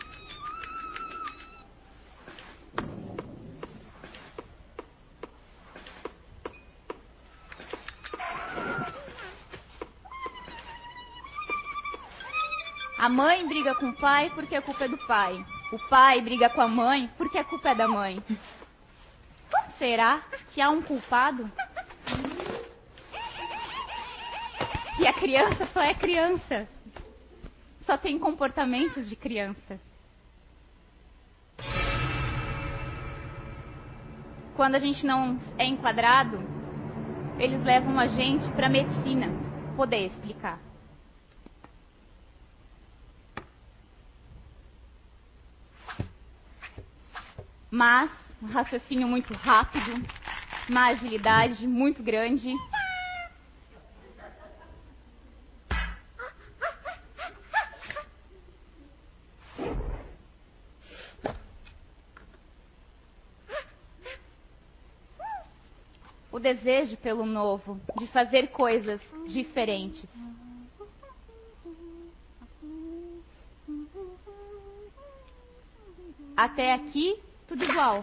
A 13.00 13.08
mãe 13.08 13.48
briga 13.48 13.74
com 13.76 13.92
o 13.92 13.96
pai 13.96 14.30
porque 14.36 14.54
a 14.54 14.62
culpa 14.62 14.84
é 14.84 14.90
do 14.90 14.98
pai. 15.08 15.46
O 15.72 15.80
pai 15.88 16.20
briga 16.20 16.50
com 16.50 16.60
a 16.60 16.68
mãe 16.68 17.10
porque 17.18 17.38
a 17.38 17.46
culpa 17.46 17.70
é 17.70 17.76
da 17.76 17.88
mãe. 17.88 18.22
Será 19.78 20.22
que 20.54 20.60
há 20.60 20.70
um 20.70 20.82
culpado? 20.82 21.50
E 25.00 25.08
a 25.08 25.14
criança 25.14 25.66
só 25.68 25.82
é 25.82 25.94
criança. 25.94 26.68
Só 27.86 27.98
tem 27.98 28.20
comportamentos 28.20 29.08
de 29.08 29.16
criança. 29.16 29.80
Quando 34.58 34.76
a 34.76 34.80
gente 34.80 35.06
não 35.06 35.40
é 35.58 35.64
enquadrado, 35.64 36.38
eles 37.38 37.64
levam 37.64 37.98
a 37.98 38.08
gente 38.08 38.46
para 38.50 38.68
medicina 38.68 39.28
poder 39.78 40.08
explicar. 40.08 40.69
Mas 47.72 48.10
um 48.42 48.48
raciocínio 48.48 49.08
muito 49.08 49.34
rápido, 49.34 50.04
uma 50.68 50.88
agilidade 50.88 51.68
muito 51.68 52.02
grande 52.02 52.54
o 66.32 66.40
desejo 66.40 66.96
pelo 66.98 67.26
novo, 67.26 67.80
de 67.98 68.08
fazer 68.08 68.48
coisas 68.48 69.02
diferentes. 69.28 70.06
Até 76.38 76.74
aqui, 76.74 77.22
tudo 77.50 77.64
igual. 77.64 78.02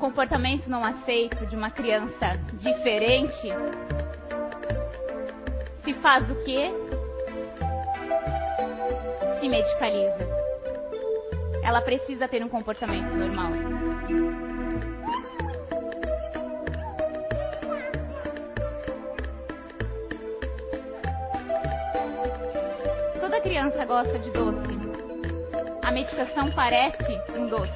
comportamento 0.00 0.68
não 0.68 0.84
aceito 0.84 1.46
de 1.46 1.56
uma 1.56 1.70
criança 1.70 2.36
diferente, 2.58 3.48
se 5.84 5.94
faz 5.94 6.28
o 6.28 6.34
quê? 6.44 6.70
Se 9.42 9.48
medicaliza. 9.48 10.24
ela 11.64 11.82
precisa 11.82 12.28
ter 12.28 12.44
um 12.44 12.48
comportamento 12.48 13.10
normal. 13.12 13.50
Toda 23.18 23.40
criança 23.40 23.84
gosta 23.84 24.16
de 24.20 24.30
doce. 24.30 24.78
A 25.82 25.90
medicação 25.90 26.48
parece 26.52 27.12
um 27.36 27.48
doce. 27.48 27.72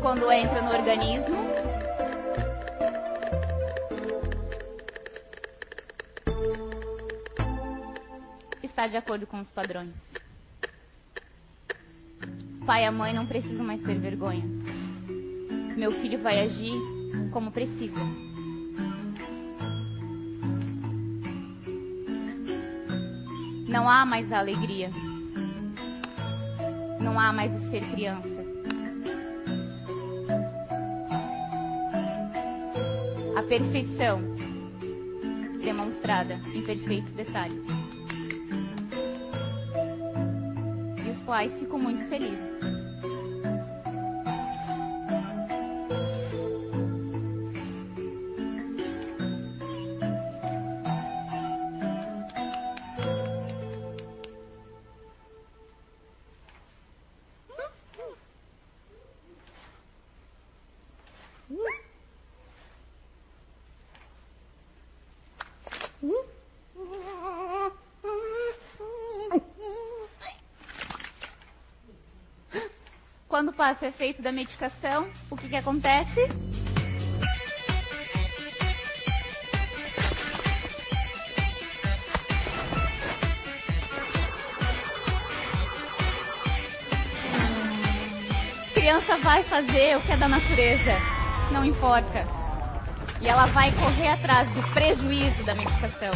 Quando 0.00 0.32
entra 0.32 0.62
no 0.62 0.70
organismo, 0.70 1.49
está 8.80 8.86
de 8.86 8.96
acordo 8.96 9.26
com 9.26 9.38
os 9.40 9.50
padrões. 9.50 9.92
Pai 12.64 12.86
e 12.86 12.90
mãe 12.90 13.12
não 13.12 13.26
precisam 13.26 13.62
mais 13.62 13.82
ter 13.82 13.98
vergonha. 13.98 14.42
Meu 15.76 15.92
filho 16.00 16.18
vai 16.22 16.40
agir 16.40 16.72
como 17.30 17.52
precisa. 17.52 18.00
Não 23.68 23.86
há 23.86 24.06
mais 24.06 24.32
a 24.32 24.38
alegria. 24.38 24.90
Não 27.00 27.20
há 27.20 27.34
mais 27.34 27.54
o 27.54 27.70
ser 27.70 27.84
criança. 27.90 28.28
A 33.36 33.42
perfeição 33.42 34.22
demonstrada 35.62 36.40
em 36.54 36.62
perfeitos 36.62 37.12
detalhes. 37.12 37.79
Ficam 41.60 41.78
muito 41.78 42.04
felizes. 42.08 42.49
Quando 73.40 73.54
passa 73.54 73.86
o 73.86 73.88
efeito 73.88 74.20
da 74.20 74.30
medicação, 74.30 75.10
o 75.30 75.34
que, 75.34 75.48
que 75.48 75.56
acontece? 75.56 76.20
A 88.68 88.74
criança 88.74 89.16
vai 89.20 89.42
fazer 89.44 89.96
o 89.96 90.02
que 90.02 90.12
é 90.12 90.18
da 90.18 90.28
natureza, 90.28 90.98
não 91.50 91.64
importa. 91.64 92.26
E 93.22 93.26
ela 93.26 93.46
vai 93.46 93.72
correr 93.72 94.08
atrás 94.08 94.50
do 94.50 94.62
prejuízo 94.74 95.42
da 95.44 95.54
medicação. 95.54 96.12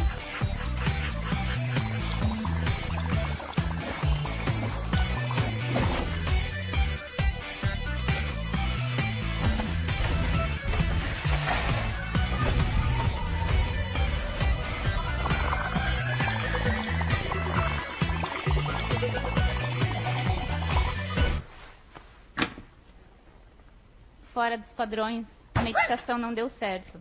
Padrões, 24.84 25.26
a 25.54 25.62
medicação 25.62 26.18
não 26.18 26.34
deu 26.34 26.50
certo. 26.58 27.00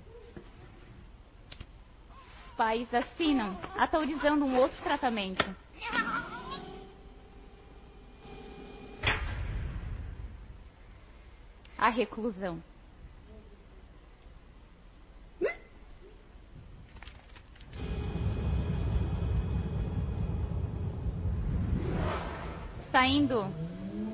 Pais 2.55 2.87
assinam, 2.93 3.59
autorizando 3.77 4.45
um 4.45 4.57
outro 4.57 4.81
tratamento. 4.81 5.43
A 11.77 11.89
reclusão. 11.89 12.63
Saindo 22.93 23.43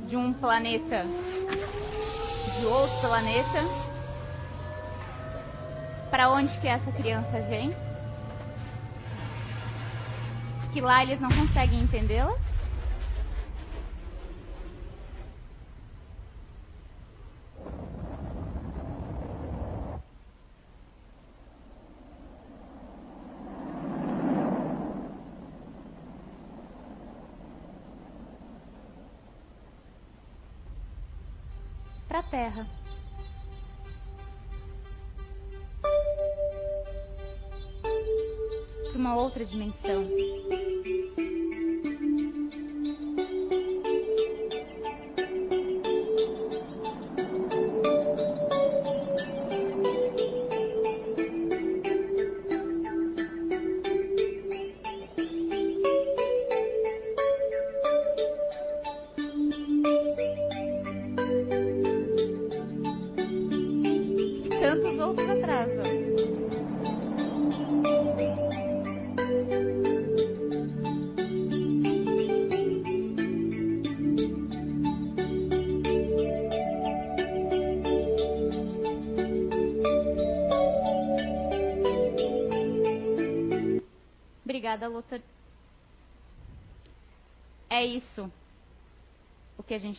de 0.08 0.16
um 0.16 0.34
planeta 0.34 1.06
de 2.60 2.66
outro 2.66 3.00
planeta. 3.00 3.64
Para 6.12 6.30
onde 6.30 6.58
que 6.60 6.68
essa 6.68 6.92
criança 6.92 7.42
vem? 7.42 7.74
Que 10.74 10.82
lá 10.82 11.04
eles 11.04 11.20
não 11.20 11.30
conseguem 11.30 11.82
entendê-la? 11.82 12.49
Terra. 32.40 32.66
Para 38.90 38.98
uma 38.98 39.16
outra 39.18 39.44
dimensão. 39.44 40.08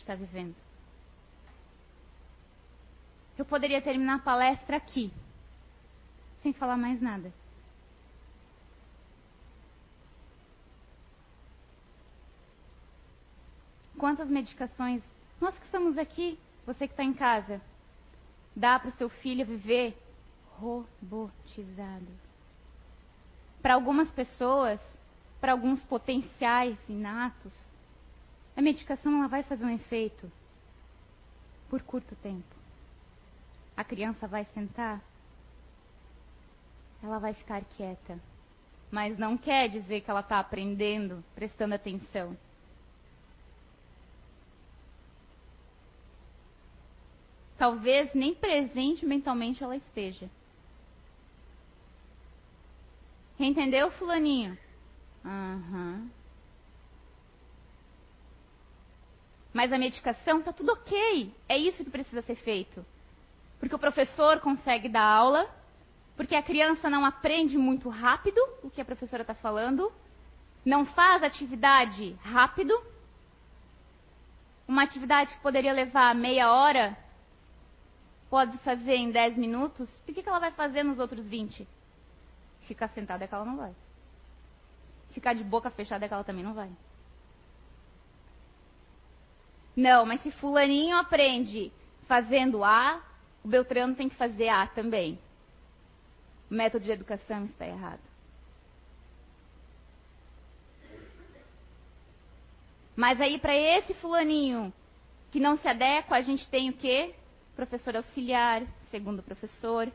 Está 0.01 0.15
vivendo. 0.15 0.55
Eu 3.37 3.45
poderia 3.45 3.81
terminar 3.81 4.15
a 4.15 4.19
palestra 4.19 4.77
aqui, 4.77 5.11
sem 6.43 6.53
falar 6.53 6.77
mais 6.77 7.01
nada. 7.01 7.31
Quantas 13.97 14.27
medicações, 14.27 15.01
nós 15.39 15.57
que 15.57 15.65
estamos 15.65 15.97
aqui, 15.97 16.37
você 16.65 16.87
que 16.87 16.93
está 16.93 17.03
em 17.03 17.13
casa, 17.13 17.61
dá 18.55 18.79
para 18.79 18.89
o 18.89 18.97
seu 18.97 19.09
filho 19.09 19.45
viver 19.45 19.95
robotizado? 20.57 22.07
Para 23.61 23.75
algumas 23.75 24.09
pessoas, 24.09 24.79
para 25.39 25.51
alguns 25.51 25.83
potenciais 25.83 26.77
inatos, 26.89 27.53
a 28.55 28.61
medicação 28.61 29.17
ela 29.19 29.27
vai 29.27 29.43
fazer 29.43 29.65
um 29.65 29.69
efeito 29.75 30.31
por 31.69 31.81
curto 31.83 32.15
tempo. 32.17 32.55
A 33.75 33.83
criança 33.83 34.27
vai 34.27 34.45
sentar, 34.53 35.01
ela 37.03 37.19
vai 37.19 37.33
ficar 37.33 37.63
quieta. 37.65 38.19
mas 38.91 39.17
não 39.17 39.37
quer 39.37 39.69
dizer 39.69 40.01
que 40.01 40.09
ela 40.11 40.19
está 40.21 40.39
aprendendo, 40.39 41.23
prestando 41.33 41.75
atenção. 41.75 42.37
Talvez 47.57 48.13
nem 48.13 48.35
presente 48.35 49.05
mentalmente 49.05 49.63
ela 49.63 49.75
esteja. 49.77 50.29
Entendeu, 53.39 53.91
fulaninho? 53.91 54.57
Aham. 55.25 55.95
Uhum. 56.03 56.20
Mas 59.53 59.71
a 59.71 59.77
medicação 59.77 60.39
está 60.39 60.53
tudo 60.53 60.71
ok. 60.71 61.33
É 61.47 61.57
isso 61.57 61.83
que 61.83 61.89
precisa 61.89 62.21
ser 62.21 62.35
feito. 62.35 62.85
Porque 63.59 63.75
o 63.75 63.79
professor 63.79 64.39
consegue 64.39 64.89
dar 64.89 65.03
aula, 65.03 65.49
porque 66.15 66.35
a 66.35 66.41
criança 66.41 66.89
não 66.89 67.05
aprende 67.05 67.57
muito 67.57 67.89
rápido 67.89 68.39
o 68.63 68.69
que 68.69 68.81
a 68.81 68.85
professora 68.85 69.23
está 69.23 69.35
falando, 69.35 69.91
não 70.65 70.85
faz 70.85 71.23
atividade 71.23 72.15
rápido. 72.23 72.73
Uma 74.67 74.83
atividade 74.83 75.33
que 75.33 75.41
poderia 75.41 75.73
levar 75.73 76.15
meia 76.15 76.51
hora, 76.51 76.97
pode 78.29 78.57
fazer 78.59 78.95
em 78.95 79.11
10 79.11 79.35
minutos. 79.37 79.89
Por 80.05 80.15
que, 80.15 80.23
que 80.23 80.29
ela 80.29 80.39
vai 80.39 80.51
fazer 80.51 80.83
nos 80.83 80.97
outros 80.97 81.27
20? 81.27 81.67
Ficar 82.61 82.87
sentada 82.89 83.25
é 83.25 83.27
que 83.27 83.35
ela 83.35 83.43
não 83.43 83.57
vai. 83.57 83.75
Ficar 85.11 85.33
de 85.33 85.43
boca 85.43 85.69
fechada 85.69 86.05
é 86.05 86.07
que 86.07 86.13
ela 86.13 86.23
também 86.23 86.43
não 86.43 86.53
vai. 86.53 86.69
Não, 89.75 90.05
mas 90.05 90.21
se 90.21 90.31
fulaninho 90.31 90.97
aprende 90.97 91.71
fazendo 92.07 92.63
A, 92.63 93.01
o 93.43 93.47
Beltrano 93.47 93.95
tem 93.95 94.09
que 94.09 94.15
fazer 94.15 94.49
A 94.49 94.67
também. 94.67 95.17
O 96.49 96.53
método 96.53 96.83
de 96.83 96.91
educação 96.91 97.45
está 97.45 97.65
errado. 97.65 98.01
Mas 102.95 103.19
aí 103.21 103.39
para 103.39 103.55
esse 103.55 103.93
fulaninho 103.95 104.73
que 105.31 105.39
não 105.39 105.57
se 105.57 105.67
adequa, 105.67 106.17
a 106.17 106.21
gente 106.21 106.47
tem 106.49 106.69
o 106.69 106.73
quê? 106.73 107.15
Professor 107.55 107.95
auxiliar, 107.95 108.63
segundo 108.91 109.23
professor, 109.23 109.89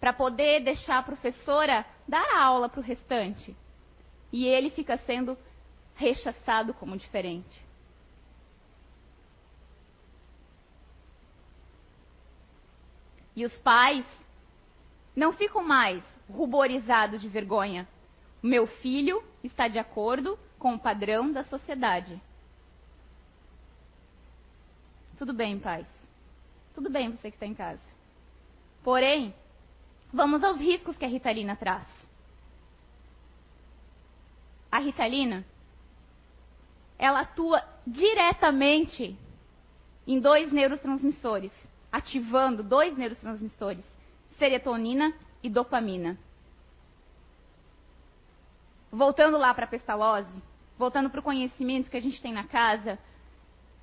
para 0.00 0.12
poder 0.12 0.60
deixar 0.64 0.98
a 0.98 1.02
professora 1.02 1.86
dar 2.08 2.36
aula 2.36 2.68
para 2.68 2.80
o 2.80 2.82
restante. 2.82 3.54
E 4.32 4.46
ele 4.46 4.70
fica 4.70 4.98
sendo 4.98 5.38
rechaçado 5.94 6.74
como 6.74 6.96
diferente. 6.96 7.69
E 13.40 13.44
os 13.46 13.56
pais 13.56 14.04
não 15.16 15.32
ficam 15.32 15.64
mais 15.64 16.04
ruborizados 16.28 17.22
de 17.22 17.28
vergonha. 17.30 17.88
Meu 18.42 18.66
filho 18.66 19.24
está 19.42 19.66
de 19.66 19.78
acordo 19.78 20.38
com 20.58 20.74
o 20.74 20.78
padrão 20.78 21.32
da 21.32 21.42
sociedade. 21.44 22.20
Tudo 25.16 25.32
bem, 25.32 25.58
pais. 25.58 25.86
Tudo 26.74 26.90
bem 26.90 27.12
você 27.12 27.30
que 27.30 27.36
está 27.36 27.46
em 27.46 27.54
casa. 27.54 27.80
Porém, 28.84 29.34
vamos 30.12 30.44
aos 30.44 30.60
riscos 30.60 30.98
que 30.98 31.06
a 31.06 31.08
Ritalina 31.08 31.56
traz. 31.56 31.88
A 34.70 34.80
Ritalina, 34.80 35.46
ela 36.98 37.20
atua 37.20 37.66
diretamente 37.86 39.16
em 40.06 40.20
dois 40.20 40.52
neurotransmissores 40.52 41.69
ativando 41.90 42.62
dois 42.62 42.96
neurotransmissores, 42.96 43.84
serotonina 44.38 45.12
e 45.42 45.48
dopamina. 45.48 46.18
Voltando 48.90 49.38
lá 49.38 49.54
para 49.54 49.64
a 49.64 49.68
pestalose, 49.68 50.42
voltando 50.78 51.10
para 51.10 51.20
o 51.20 51.22
conhecimento 51.22 51.90
que 51.90 51.96
a 51.96 52.02
gente 52.02 52.20
tem 52.20 52.32
na 52.32 52.44
casa, 52.44 52.98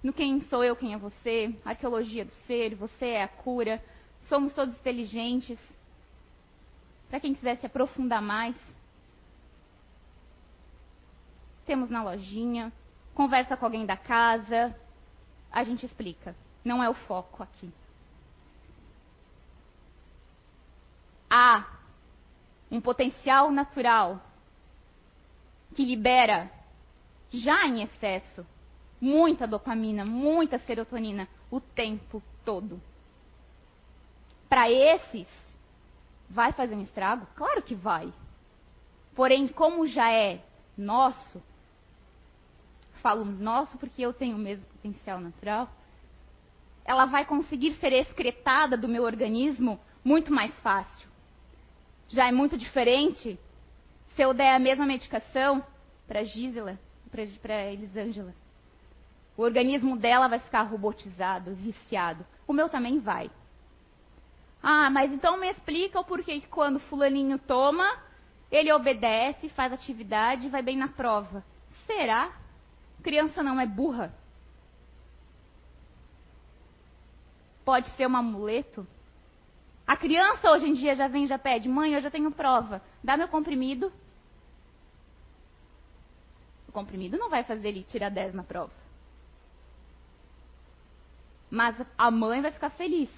no 0.03 0.13
quem 0.13 0.41
sou 0.41 0.63
eu, 0.63 0.75
quem 0.75 0.93
é 0.93 0.97
você, 0.97 1.55
arqueologia 1.65 2.25
do 2.25 2.33
ser, 2.45 2.75
você 2.75 3.05
é 3.07 3.23
a 3.23 3.27
cura, 3.27 3.83
somos 4.27 4.53
todos 4.53 4.75
inteligentes. 4.75 5.57
Para 7.09 7.19
quem 7.19 7.33
quiser 7.33 7.57
se 7.57 7.65
aprofundar 7.65 8.21
mais, 8.21 8.55
temos 11.65 11.89
na 11.89 12.03
lojinha, 12.03 12.71
conversa 13.13 13.57
com 13.57 13.65
alguém 13.65 13.85
da 13.85 13.97
casa, 13.97 14.75
a 15.51 15.63
gente 15.63 15.85
explica. 15.85 16.35
Não 16.63 16.83
é 16.83 16.89
o 16.89 16.93
foco 16.93 17.43
aqui. 17.43 17.71
Há 21.29 21.65
um 22.69 22.81
potencial 22.81 23.51
natural 23.51 24.21
que 25.75 25.83
libera, 25.83 26.51
já 27.29 27.65
em 27.65 27.83
excesso, 27.83 28.45
muita 28.99 29.45
dopamina, 29.45 30.03
muita 30.03 30.59
serotonina 30.59 31.27
o 31.51 31.59
tempo 31.59 32.21
todo. 32.43 32.81
Para 34.49 34.71
esses, 34.71 35.27
vai 36.29 36.51
fazer 36.53 36.75
um 36.75 36.83
estrago? 36.83 37.27
Claro 37.35 37.61
que 37.61 37.75
vai. 37.75 38.11
Porém, 39.15 39.47
como 39.47 39.87
já 39.87 40.11
é 40.11 40.43
nosso, 40.77 41.41
falo 43.01 43.25
nosso 43.25 43.77
porque 43.77 44.01
eu 44.01 44.13
tenho 44.13 44.35
o 44.35 44.39
mesmo 44.39 44.65
potencial 44.65 45.19
natural, 45.19 45.69
ela 46.85 47.05
vai 47.05 47.25
conseguir 47.25 47.73
ser 47.73 47.91
excretada 47.91 48.77
do 48.77 48.87
meu 48.87 49.03
organismo 49.03 49.79
muito 50.03 50.33
mais 50.33 50.57
fácil 50.61 51.16
já 52.09 52.27
é 52.27 52.31
muito 52.31 52.57
diferente 52.57 53.39
se 54.15 54.21
eu 54.21 54.33
der 54.33 54.55
a 54.55 54.59
mesma 54.59 54.85
medicação 54.85 55.63
para 56.07 56.23
Gisela, 56.23 56.79
para 57.41 57.71
Elisângela. 57.71 58.33
O 59.35 59.43
organismo 59.43 59.95
dela 59.95 60.27
vai 60.27 60.39
ficar 60.39 60.63
robotizado, 60.63 61.53
viciado. 61.53 62.25
O 62.47 62.53
meu 62.53 62.69
também 62.69 62.99
vai. 62.99 63.29
Ah, 64.63 64.89
mas 64.89 65.11
então 65.11 65.37
me 65.37 65.47
explica 65.49 65.99
o 65.99 66.03
porquê 66.03 66.39
que 66.39 66.47
quando 66.47 66.79
fulaninho 66.79 67.37
toma, 67.37 68.01
ele 68.51 68.71
obedece, 68.71 69.49
faz 69.49 69.71
atividade 69.71 70.47
e 70.47 70.49
vai 70.49 70.63
bem 70.63 70.75
na 70.75 70.87
prova. 70.87 71.43
Será? 71.85 72.31
Criança 73.03 73.43
não 73.43 73.59
é 73.59 73.65
burra. 73.67 74.11
Pode 77.63 77.89
ser 77.91 78.07
um 78.07 78.17
amuleto 78.17 78.87
a 79.87 79.95
criança 79.95 80.51
hoje 80.51 80.67
em 80.67 80.73
dia 80.73 80.93
já 80.95 81.07
vem 81.07 81.23
e 81.23 81.27
já 81.27 81.39
pede, 81.39 81.69
mãe, 81.69 81.93
eu 81.93 82.01
já 82.01 82.11
tenho 82.11 82.29
prova, 82.29 82.81
dá 83.01 83.15
meu 83.15 83.29
comprimido. 83.29 83.89
O 86.67 86.73
comprimido 86.73 87.17
não 87.17 87.29
vai 87.29 87.45
fazer 87.45 87.69
ele 87.69 87.83
tirar 87.83 88.09
10 88.09 88.33
na 88.33 88.43
prova. 88.43 88.73
Mas 91.49 91.77
a 91.97 92.11
mãe 92.11 92.41
vai 92.41 92.51
ficar 92.51 92.69
feliz. 92.71 93.09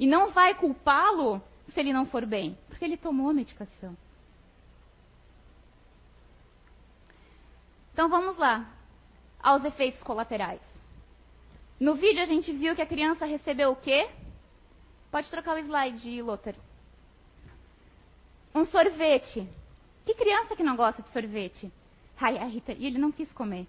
E 0.00 0.06
não 0.06 0.30
vai 0.30 0.54
culpá-lo 0.56 1.40
se 1.72 1.78
ele 1.78 1.92
não 1.92 2.04
for 2.06 2.26
bem, 2.26 2.58
porque 2.66 2.84
ele 2.84 2.96
tomou 2.96 3.30
a 3.30 3.32
medicação. 3.32 3.96
Então 7.92 8.08
vamos 8.08 8.36
lá 8.36 8.68
aos 9.40 9.64
efeitos 9.64 10.02
colaterais. 10.02 10.60
No 11.78 11.94
vídeo 11.94 12.20
a 12.20 12.26
gente 12.26 12.52
viu 12.52 12.74
que 12.74 12.82
a 12.82 12.86
criança 12.86 13.24
recebeu 13.24 13.70
o 13.70 13.76
quê? 13.76 14.10
Pode 15.10 15.28
trocar 15.28 15.56
o 15.56 15.58
slide, 15.58 16.22
Lothar. 16.22 16.54
Um 18.54 18.64
sorvete. 18.66 19.48
Que 20.04 20.14
criança 20.14 20.56
que 20.56 20.62
não 20.62 20.76
gosta 20.76 21.02
de 21.02 21.10
sorvete? 21.12 21.70
Ai, 22.18 22.38
a 22.38 22.44
Rita, 22.44 22.72
e 22.72 22.86
ele 22.86 22.98
não 22.98 23.10
quis 23.10 23.32
comer. 23.32 23.66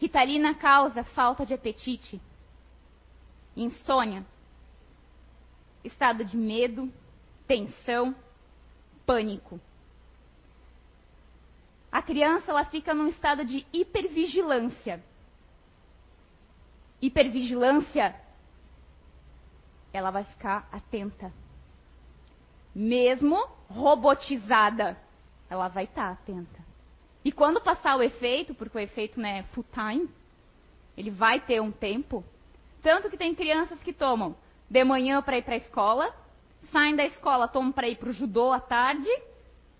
Ritalina 0.00 0.54
causa 0.54 1.04
falta 1.04 1.46
de 1.46 1.54
apetite, 1.54 2.20
insônia, 3.56 4.24
estado 5.84 6.24
de 6.24 6.36
medo, 6.36 6.92
tensão, 7.46 8.14
pânico. 9.06 9.60
A 11.90 12.00
criança 12.00 12.50
ela 12.50 12.64
fica 12.64 12.94
num 12.94 13.08
estado 13.08 13.44
de 13.44 13.66
hipervigilância. 13.72 15.02
Hipervigilância 17.00 18.14
ela 19.92 20.10
vai 20.10 20.24
ficar 20.24 20.68
atenta. 20.72 21.32
Mesmo 22.74 23.36
robotizada, 23.68 24.96
ela 25.48 25.68
vai 25.68 25.84
estar 25.84 26.06
tá 26.06 26.12
atenta. 26.12 26.62
E 27.24 27.30
quando 27.30 27.60
passar 27.60 27.96
o 27.96 28.02
efeito, 28.02 28.54
porque 28.54 28.76
o 28.76 28.80
efeito 28.80 29.20
não 29.20 29.28
é 29.28 29.42
full 29.54 29.64
time, 29.72 30.08
ele 30.96 31.10
vai 31.10 31.40
ter 31.40 31.60
um 31.60 31.70
tempo. 31.70 32.24
Tanto 32.82 33.08
que 33.08 33.16
tem 33.16 33.34
crianças 33.34 33.78
que 33.80 33.92
tomam 33.92 34.34
de 34.68 34.82
manhã 34.84 35.22
para 35.22 35.38
ir 35.38 35.42
para 35.42 35.54
a 35.54 35.58
escola, 35.58 36.14
saem 36.72 36.96
da 36.96 37.04
escola, 37.04 37.46
tomam 37.46 37.70
para 37.70 37.88
ir 37.88 37.96
para 37.96 38.08
o 38.08 38.12
judô 38.12 38.52
à 38.52 38.60
tarde, 38.60 39.08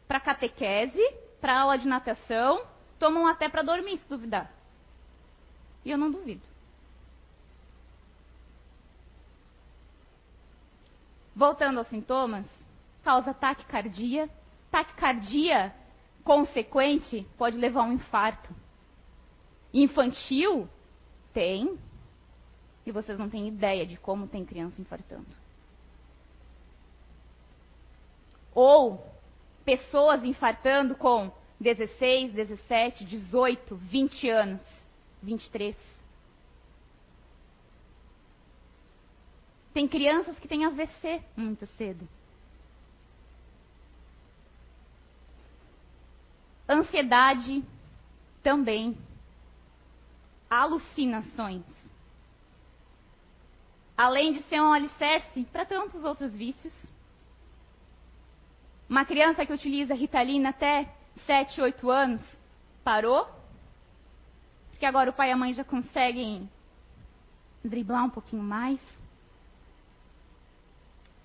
para 0.06 0.20
catequese, 0.20 1.02
para 1.40 1.60
aula 1.60 1.78
de 1.78 1.88
natação, 1.88 2.62
tomam 2.98 3.26
até 3.26 3.48
para 3.48 3.62
dormir, 3.62 3.98
se 3.98 4.08
duvidar. 4.08 4.52
E 5.84 5.90
eu 5.90 5.98
não 5.98 6.10
duvido. 6.10 6.51
Voltando 11.34 11.78
aos 11.78 11.88
sintomas, 11.88 12.44
causa 13.02 13.32
taquicardia. 13.32 14.28
Taquicardia 14.70 15.74
consequente 16.24 17.26
pode 17.36 17.56
levar 17.56 17.82
a 17.82 17.84
um 17.84 17.92
infarto. 17.92 18.54
Infantil? 19.72 20.68
Tem. 21.32 21.78
E 22.84 22.92
vocês 22.92 23.18
não 23.18 23.30
têm 23.30 23.48
ideia 23.48 23.86
de 23.86 23.96
como 23.96 24.26
tem 24.26 24.44
criança 24.44 24.80
infartando. 24.80 25.26
Ou 28.54 29.04
pessoas 29.64 30.22
infartando 30.24 30.94
com 30.94 31.32
16, 31.60 32.32
17, 32.32 33.04
18, 33.04 33.76
20 33.76 34.28
anos, 34.28 34.60
23. 35.22 35.91
Tem 39.72 39.88
crianças 39.88 40.38
que 40.38 40.48
têm 40.48 40.66
AVC 40.66 41.22
muito 41.36 41.66
cedo. 41.78 42.06
Ansiedade 46.68 47.64
também. 48.42 48.96
Alucinações. 50.48 51.64
Além 53.96 54.32
de 54.32 54.42
ser 54.44 54.60
um 54.60 54.72
alicerce 54.72 55.44
para 55.44 55.64
tantos 55.64 56.04
outros 56.04 56.32
vícios. 56.32 56.72
Uma 58.88 59.06
criança 59.06 59.46
que 59.46 59.52
utiliza 59.52 59.94
Ritalina 59.94 60.50
até 60.50 60.92
7, 61.26 61.60
8 61.62 61.90
anos 61.90 62.20
parou. 62.84 63.26
Porque 64.70 64.84
agora 64.84 65.10
o 65.10 65.14
pai 65.14 65.30
e 65.30 65.32
a 65.32 65.36
mãe 65.36 65.54
já 65.54 65.64
conseguem 65.64 66.48
driblar 67.64 68.04
um 68.04 68.10
pouquinho 68.10 68.42
mais. 68.42 68.80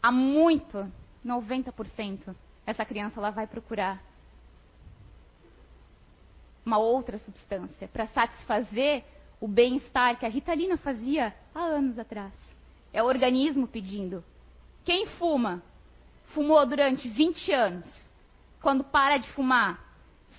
Há 0.08 0.12
muito, 0.12 0.90
90%, 1.26 2.34
essa 2.66 2.86
criança 2.86 3.20
ela 3.20 3.30
vai 3.30 3.46
procurar 3.46 4.02
uma 6.66 6.78
outra 6.78 7.18
substância 7.18 7.90
para 7.90 8.08
satisfazer 8.08 9.04
o 9.42 9.50
bem-estar 9.50 10.18
que 10.18 10.26
a 10.26 10.30
Ritalina 10.30 10.78
fazia 10.78 11.36
há 11.54 11.60
anos 11.60 12.00
atrás. 12.00 12.32
É 12.94 13.04
o 13.04 13.06
organismo 13.06 13.68
pedindo. 13.68 14.24
Quem 14.86 15.08
fuma, 15.08 15.62
fumou 16.28 16.66
durante 16.66 17.10
20 17.10 17.52
anos, 17.52 17.86
quando 18.62 18.86
para 18.86 19.18
de 19.18 19.30
fumar, 19.34 19.78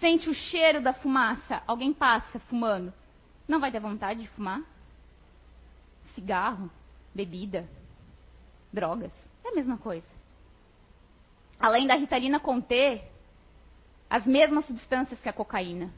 sente 0.00 0.30
o 0.30 0.34
cheiro 0.34 0.80
da 0.80 0.94
fumaça, 0.94 1.62
alguém 1.66 1.92
passa 1.92 2.38
fumando, 2.48 2.90
não 3.46 3.60
vai 3.60 3.70
ter 3.70 3.80
vontade 3.80 4.22
de 4.22 4.28
fumar? 4.28 4.62
Cigarro, 6.14 6.70
bebida, 7.14 7.68
drogas, 8.72 9.27
é 9.48 9.52
a 9.52 9.54
mesma 9.54 9.78
coisa. 9.78 10.06
Além 11.58 11.86
da 11.86 11.94
Ritalina 11.94 12.38
conter 12.38 13.02
as 14.08 14.24
mesmas 14.24 14.64
substâncias 14.66 15.20
que 15.20 15.28
a 15.28 15.32
cocaína, 15.32 15.92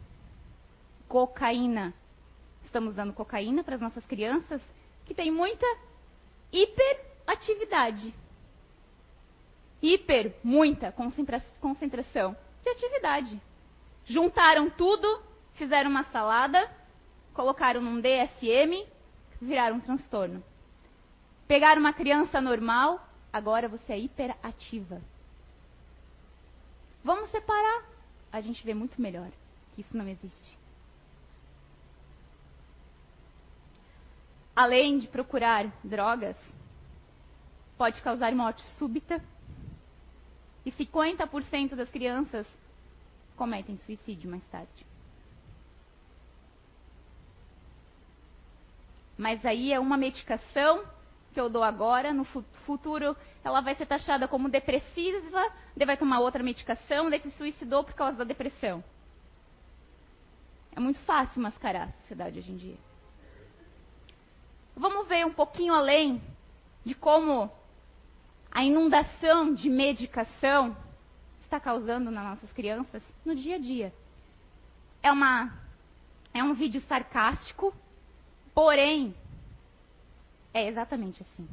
cocaína. 1.09 1.95
Estamos 2.65 2.95
dando 2.95 3.13
cocaína 3.13 3.65
para 3.65 3.75
as 3.75 3.81
nossas 3.81 4.05
crianças 4.07 4.61
que 5.05 5.13
têm 5.13 5.31
muita 5.31 5.67
hiperatividade. 6.53 8.15
Hiper, 9.83 10.37
muita 10.45 10.93
concentração 10.93 12.37
de 12.63 12.69
atividade. 12.69 13.41
Juntaram 14.05 14.71
tudo, 14.71 15.23
fizeram 15.55 15.91
uma 15.91 16.05
salada, 16.05 16.71
colocaram 17.35 17.81
num 17.81 18.01
DSM, 18.01 18.87
viraram 19.41 19.77
um 19.77 19.81
transtorno. 19.81 20.43
Pegaram 21.49 21.81
uma 21.81 21.93
criança 21.93 22.41
normal, 22.41 23.05
agora 23.33 23.69
você 23.69 23.93
é 23.93 23.99
hiperativa. 23.99 25.01
Vamos 27.03 27.31
separar. 27.31 27.85
A 28.33 28.41
gente 28.41 28.65
vê 28.65 28.75
muito 28.75 29.01
melhor 29.01 29.31
que 29.75 29.81
isso 29.81 29.97
não 29.97 30.07
existe. 30.07 30.61
além 34.61 34.99
de 34.99 35.09
procurar 35.09 35.73
drogas, 35.83 36.37
pode 37.79 38.03
causar 38.03 38.35
morte 38.35 38.63
súbita. 38.79 39.23
E 40.67 40.71
50% 40.73 41.75
das 41.75 41.89
crianças 41.89 42.47
cometem 43.37 43.79
suicídio 43.87 44.31
mais 44.31 44.45
tarde. 44.51 44.87
Mas 49.17 49.45
aí 49.47 49.73
é 49.73 49.81
uma 49.81 49.97
medicação 49.97 50.85
que 51.33 51.41
eu 51.41 51.49
dou 51.49 51.63
agora, 51.63 52.13
no 52.13 52.25
futuro 52.25 53.17
ela 53.43 53.61
vai 53.61 53.75
ser 53.75 53.87
taxada 53.87 54.29
como 54.29 54.49
depressiva, 54.49 55.53
daí 55.77 55.87
vai 55.87 55.97
tomar 55.97 56.21
outra 56.21 56.43
medicação, 56.43 57.09
daí 57.09 57.21
se 57.21 57.31
suicidou 57.33 57.85
por 57.85 57.95
causa 57.95 58.19
da 58.19 58.25
depressão. 58.25 58.83
É 60.75 60.81
muito 60.81 61.01
fácil 61.01 61.41
mascarar 61.43 61.89
a 61.89 61.93
sociedade 62.03 62.39
hoje 62.39 62.53
em 62.53 62.57
dia. 62.57 62.77
Vamos 64.77 65.09
ver 65.09 65.27
um 65.27 65.33
pouquinho 65.33 65.75
além 65.75 66.23
de 66.85 66.95
como 66.95 67.51
a 68.51 68.65
inundação 68.65 69.55
de 69.55 69.69
medicação 69.69 70.77
está 71.43 71.59
causando 71.59 72.11
nas 72.11 72.25
nossas 72.25 72.53
crianças 72.53 73.03
no 73.25 73.35
dia 73.35 73.57
a 73.57 73.59
dia. 73.59 73.93
É 75.03 75.11
uma 75.11 75.53
é 76.33 76.45
um 76.45 76.55
vídeo 76.55 76.81
sarcástico, 76.83 77.75
porém 78.55 79.15
é 80.55 80.67
exatamente 80.67 81.23
assim. 81.23 81.49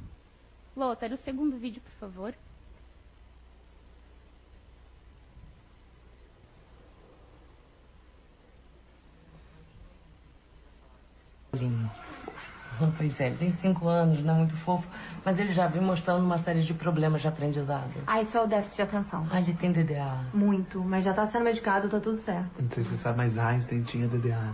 Lothar, 0.75 1.11
o 1.11 1.17
segundo 1.17 1.57
vídeo, 1.57 1.81
por 1.81 1.91
favor. 1.93 2.35
Pois 12.97 13.19
é, 13.19 13.27
ele 13.27 13.37
tem 13.37 13.51
cinco 13.53 13.87
anos, 13.87 14.23
não 14.23 14.35
é 14.35 14.37
muito 14.39 14.55
fofo, 14.57 14.87
mas 15.25 15.37
ele 15.39 15.53
já 15.53 15.67
vem 15.67 15.81
mostrando 15.81 16.23
uma 16.23 16.37
série 16.39 16.61
de 16.61 16.73
problemas 16.73 17.21
de 17.21 17.27
aprendizado. 17.27 17.91
Ah, 18.05 18.21
isso 18.21 18.37
é 18.37 18.41
o 18.41 18.47
déficit 18.47 18.75
de 18.75 18.81
atenção. 18.83 19.27
Ah, 19.31 19.39
ele 19.39 19.53
tem 19.53 19.71
DDA. 19.71 20.19
Muito, 20.33 20.83
mas 20.83 21.03
já 21.03 21.13
tá 21.13 21.27
sendo 21.27 21.43
medicado, 21.43 21.89
tá 21.89 21.99
tudo 21.99 22.19
certo. 22.21 22.61
Não 22.61 22.69
sei 22.69 22.83
se 22.83 22.89
você 22.89 22.97
sabe, 23.03 23.17
mas 23.17 23.37
Einstein 23.37 23.83
tinha 23.83 24.07
DDA, 24.07 24.37
né? 24.37 24.53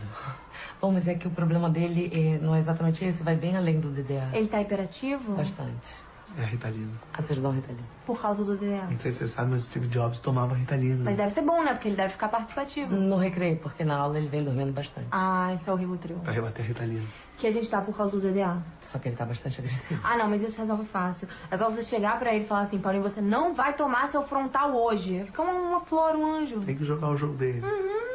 Bom, 0.82 0.92
mas 0.92 1.08
é 1.08 1.16
que 1.16 1.28
o 1.28 1.32
problema 1.32 1.70
dele 1.70 2.10
é, 2.14 2.40
não 2.40 2.56
é 2.56 2.60
exatamente 2.60 3.04
esse, 3.04 3.22
vai 3.24 3.36
bem 3.36 3.56
além 3.56 3.80
do 3.80 3.90
DDA. 3.90 4.30
Ele 4.34 4.48
tá 4.48 4.62
hiperativo? 4.62 5.36
Bastante. 5.36 5.88
É 6.38 6.43
a 6.43 6.46
Ritalina. 6.46 6.91
Ah, 7.13 7.22
vocês 7.22 7.39
dão 7.39 7.52
Ritalina? 7.52 7.84
Por 8.06 8.19
causa 8.19 8.43
do 8.43 8.58
DDA. 8.58 8.88
Não 8.89 9.00
sei 9.00 9.12
se 9.12 9.19
você 9.19 9.28
sabe, 9.28 9.52
mas 9.52 9.63
o 9.63 9.69
Steve 9.69 9.88
Jobs 9.88 10.19
tomava 10.22 10.56
Ritalina. 10.56 11.04
Mas 11.04 11.15
deve 11.15 11.34
ser 11.34 11.41
bom, 11.41 11.63
né? 11.63 11.74
Porque 11.74 11.88
ele 11.88 11.96
deve 11.96 12.13
ficar 12.13 12.28
participativo. 12.28 12.93
No 12.96 13.17
recreio, 13.17 13.58
porque 13.58 13.84
na 13.84 13.98
aula 13.98 14.17
ele 14.17 14.28
vem 14.28 14.43
dormindo 14.43 14.74
bastante. 14.74 15.08
Ah, 15.12 15.54
isso 15.54 15.69
é 15.69 15.74
o 15.74 15.76
Rivotril. 15.76 16.17
Pra 16.17 16.34
rebater 16.34 16.65
a 16.65 16.67
Ritalina. 16.67 17.04
Que 17.38 17.48
a 17.48 17.52
gente 17.52 17.69
tá 17.69 17.82
por 17.82 17.96
causa 17.96 18.19
do 18.19 18.32
DDA. 18.32 18.62
Só 18.91 19.00
que 19.00 19.10
ele 19.10 19.15
tá 19.15 19.26
bastante 19.26 19.60
agressivo. 19.60 20.02
Ah, 20.04 20.17
não, 20.17 20.30
mas 20.30 20.41
isso 20.43 20.58
resolve 20.58 20.86
fácil. 20.86 21.28
É 21.50 21.58
só 21.58 21.69
você 21.69 21.84
chegar 21.84 22.17
pra 22.19 22.34
ele 22.34 22.46
e 22.46 22.48
falar 22.48 22.62
assim, 22.62 22.78
Paulinho, 22.80 23.04
você 23.04 23.22
não 23.22 23.54
vai 23.54 23.74
tomar 23.74 24.12
seu 24.12 24.24
frontal 24.24 24.74
hoje. 24.76 25.24
Fica 25.26 25.41
uma, 25.41 25.54
uma 25.54 25.80
flor, 25.82 26.15
um 26.15 26.26
anjo. 26.26 26.62
Tem 26.62 26.76
que 26.76 26.86
jogar 26.86 27.10
o 27.10 27.15
jogo 27.15 27.36
dele. 27.36 27.62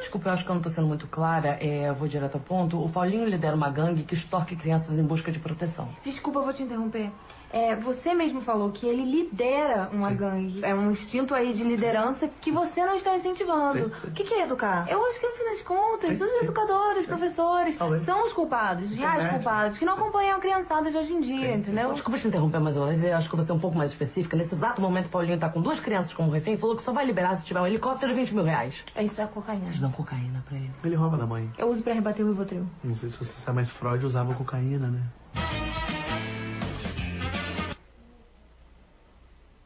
Desculpa, 0.00 0.28
eu 0.28 0.32
acho 0.34 0.44
que 0.44 0.50
eu 0.50 0.54
não 0.54 0.62
tô 0.62 0.70
sendo 0.70 0.86
muito 0.86 1.06
clara, 1.08 1.58
é, 1.60 1.88
eu 1.88 1.94
vou 1.94 2.06
direto 2.06 2.36
ao 2.36 2.40
ponto. 2.40 2.82
O 2.82 2.88
Paulinho 2.88 3.24
lidera 3.26 3.56
uma 3.56 3.68
gangue 3.70 4.04
que 4.04 4.14
extorque 4.14 4.54
crianças 4.54 4.96
em 4.98 5.02
busca 5.04 5.32
de 5.32 5.38
proteção. 5.40 5.88
Desculpa, 6.04 6.38
eu 6.38 6.44
vou 6.44 6.52
te 6.52 6.62
interromper. 6.62 7.10
É, 7.50 7.74
você 7.76 8.14
mesmo 8.14 8.42
falou 8.42 8.70
que 8.72 8.86
ele 8.86 9.04
lidera 9.04 9.88
uma 9.92 10.10
Sim. 10.10 10.16
gangue. 10.16 10.64
É 10.64 10.74
um 10.74 10.90
instinto 10.90 11.34
aí 11.34 11.52
de 11.54 11.64
liderança 11.64 12.28
que 12.40 12.50
você 12.50 12.84
não 12.84 12.96
está 12.96 13.16
incentivando. 13.16 13.88
Sim. 13.88 14.08
O 14.08 14.10
que, 14.12 14.24
que 14.24 14.34
é 14.34 14.44
educar? 14.44 14.86
Eu 14.88 15.04
acho 15.06 15.18
que 15.20 15.26
no 15.26 15.34
fim 15.34 15.44
das 15.44 15.62
contas, 15.62 16.18
Sim, 16.18 16.24
os 16.24 16.30
sim. 16.30 16.44
educadores, 16.44 17.06
professores, 17.06 17.76
Talvez. 17.76 18.04
são 18.04 18.26
os 18.26 18.32
culpados, 18.32 18.90
os 18.90 18.96
reais 18.96 19.16
Internet. 19.16 19.34
culpados, 19.42 19.78
que 19.78 19.84
não 19.84 19.94
acompanham 19.94 20.36
a 20.36 20.40
criançada 20.40 20.90
de 20.90 20.96
hoje 20.96 21.12
em 21.12 21.20
dia, 21.20 21.54
entendeu? 21.54 21.92
Desculpa 21.92 22.18
te 22.18 22.28
interromper 22.28 22.60
vez, 22.60 23.02
eu 23.02 23.16
acho 23.16 23.30
que 23.30 23.36
você 23.36 23.50
é 23.50 23.54
um 23.54 23.58
pouco 23.58 23.76
mais 23.76 23.90
específica. 23.90 24.36
Nesse 24.36 24.54
exato 24.54 24.80
momento, 24.80 25.06
o 25.06 25.10
Paulinho 25.10 25.38
tá 25.38 25.48
com 25.48 25.60
duas 25.60 25.80
crianças 25.80 26.12
como 26.12 26.30
refém 26.30 26.54
e 26.54 26.58
falou 26.58 26.76
que 26.76 26.82
só 26.82 26.92
vai 26.92 27.04
liberar 27.06 27.36
se 27.36 27.44
tiver 27.44 27.60
um 27.60 27.66
helicóptero 27.66 28.12
e 28.12 28.14
20 28.14 28.34
mil 28.34 28.44
reais. 28.44 28.74
É 28.94 29.04
isso, 29.04 29.20
é 29.20 29.26
cocaína. 29.26 29.64
Vocês 29.66 29.80
dão 29.80 29.90
cocaína 29.92 30.42
pra 30.46 30.56
ele. 30.56 30.70
Ele 30.84 30.94
rouba 30.96 31.16
da 31.16 31.26
mãe. 31.26 31.50
Eu 31.58 31.70
uso 31.70 31.82
pra 31.82 31.94
rebater 31.94 32.24
o 32.24 32.28
Rivotril. 32.28 32.66
Não 32.84 32.94
sei 32.94 33.10
se 33.10 33.16
você 33.18 33.32
sabe, 33.44 33.56
mas 33.56 33.70
Freud 33.70 34.04
usava 34.04 34.34
cocaína, 34.34 34.88
né? 34.88 35.02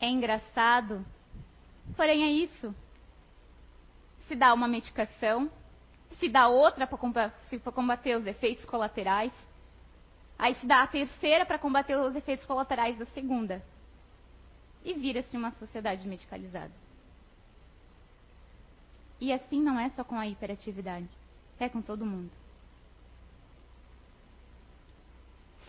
É 0.02 0.08
engraçado, 0.08 1.06
porém 1.96 2.24
é 2.24 2.30
isso. 2.32 2.74
Se 4.26 4.34
dá 4.34 4.52
uma 4.52 4.66
medicação, 4.66 5.48
se 6.18 6.28
dá 6.28 6.48
outra 6.48 6.88
para 6.88 6.98
combater 7.72 8.16
os 8.16 8.26
efeitos 8.26 8.64
colaterais, 8.64 9.32
aí 10.36 10.56
se 10.56 10.66
dá 10.66 10.82
a 10.82 10.88
terceira 10.88 11.46
para 11.46 11.56
combater 11.56 11.96
os 11.96 12.16
efeitos 12.16 12.44
colaterais 12.44 12.98
da 12.98 13.06
segunda. 13.06 13.62
E 14.84 14.92
vira-se 14.92 15.36
uma 15.36 15.52
sociedade 15.52 16.04
medicalizada. 16.08 16.72
E 19.20 19.32
assim 19.32 19.62
não 19.62 19.78
é 19.78 19.88
só 19.90 20.02
com 20.02 20.16
a 20.16 20.26
hiperatividade, 20.26 21.08
é 21.60 21.68
com 21.68 21.80
todo 21.80 22.04
mundo. 22.04 22.32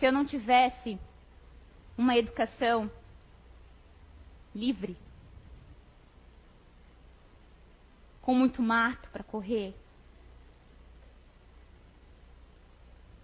Se 0.00 0.04
eu 0.04 0.10
não 0.10 0.26
tivesse 0.26 0.98
uma 1.96 2.16
educação 2.16 2.90
livre, 4.54 4.96
com 8.22 8.34
muito 8.34 8.62
mato 8.62 9.08
para 9.10 9.24
correr, 9.24 9.74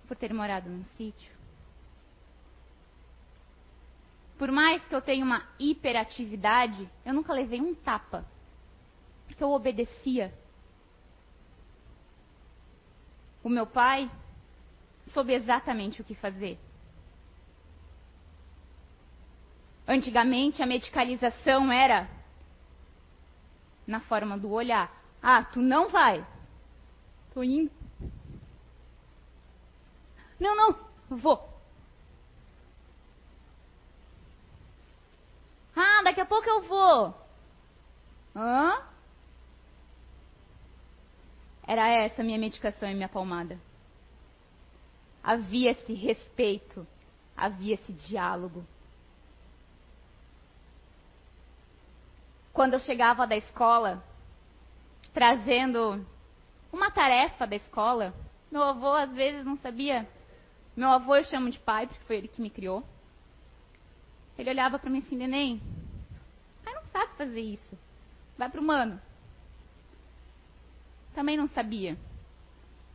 por 0.07 0.17
ter 0.17 0.35
morado 0.35 0.69
num 0.69 0.85
sítio. 0.97 1.33
Por 4.37 4.51
mais 4.51 4.83
que 4.87 4.95
eu 4.95 5.03
tenha 5.03 5.25
uma 5.25 5.47
hiperatividade, 5.59 6.89
eu 7.05 7.13
nunca 7.13 7.33
levei 7.33 7.61
um 7.61 7.75
tapa, 7.75 8.25
porque 9.27 9.45
eu 9.45 9.51
obedecia. 9.51 10.35
O 13.45 13.49
meu 13.49 13.67
pai 13.67 14.11
soube 15.13 15.33
exatamente 15.33 16.01
o 16.01 16.05
que 16.05 16.15
fazer. 16.15 16.59
Antigamente 19.91 20.63
a 20.63 20.67
medicalização 20.67 21.73
era 21.73 22.09
na 23.85 23.99
forma 23.99 24.39
do 24.39 24.49
olhar. 24.53 24.89
Ah, 25.21 25.43
tu 25.43 25.61
não 25.61 25.89
vai. 25.89 26.25
Tô 27.35 27.43
indo. 27.43 27.73
Não, 30.39 30.55
não, 30.55 31.19
vou. 31.19 31.45
Ah, 35.75 36.03
daqui 36.05 36.21
a 36.21 36.27
pouco 36.27 36.49
eu 36.49 36.63
vou. 36.63 37.13
Hã? 38.37 38.87
Era 41.67 41.89
essa 41.89 42.23
minha 42.23 42.39
medicação 42.39 42.89
e 42.89 42.95
minha 42.95 43.09
palmada. 43.09 43.59
Havia 45.21 45.73
esse 45.73 45.93
respeito, 45.95 46.87
havia 47.37 47.75
esse 47.75 47.93
diálogo. 47.93 48.65
Quando 52.61 52.75
eu 52.75 52.81
chegava 52.81 53.27
da 53.27 53.39
escola, 53.39 54.05
trazendo 55.15 56.07
uma 56.71 56.91
tarefa 56.91 57.47
da 57.47 57.57
escola, 57.57 58.13
meu 58.53 58.63
avô 58.63 58.93
às 58.93 59.11
vezes 59.13 59.47
não 59.47 59.57
sabia. 59.57 60.07
Meu 60.77 60.91
avô 60.91 61.17
eu 61.17 61.25
chamo 61.25 61.49
de 61.49 61.59
pai, 61.59 61.87
porque 61.87 62.05
foi 62.05 62.17
ele 62.17 62.29
que 62.29 62.43
me 62.43 62.51
criou. 62.51 62.85
Ele 64.37 64.51
olhava 64.51 64.79
para 64.79 64.91
mim 64.91 64.99
assim, 64.99 65.17
neném, 65.17 65.59
pai 66.63 66.75
não 66.75 66.83
sabe 66.93 67.17
fazer 67.17 67.41
isso. 67.41 67.79
Vai 68.37 68.51
pro 68.51 68.63
mano. 68.63 69.01
Também 71.15 71.39
não 71.39 71.49
sabia. 71.49 71.97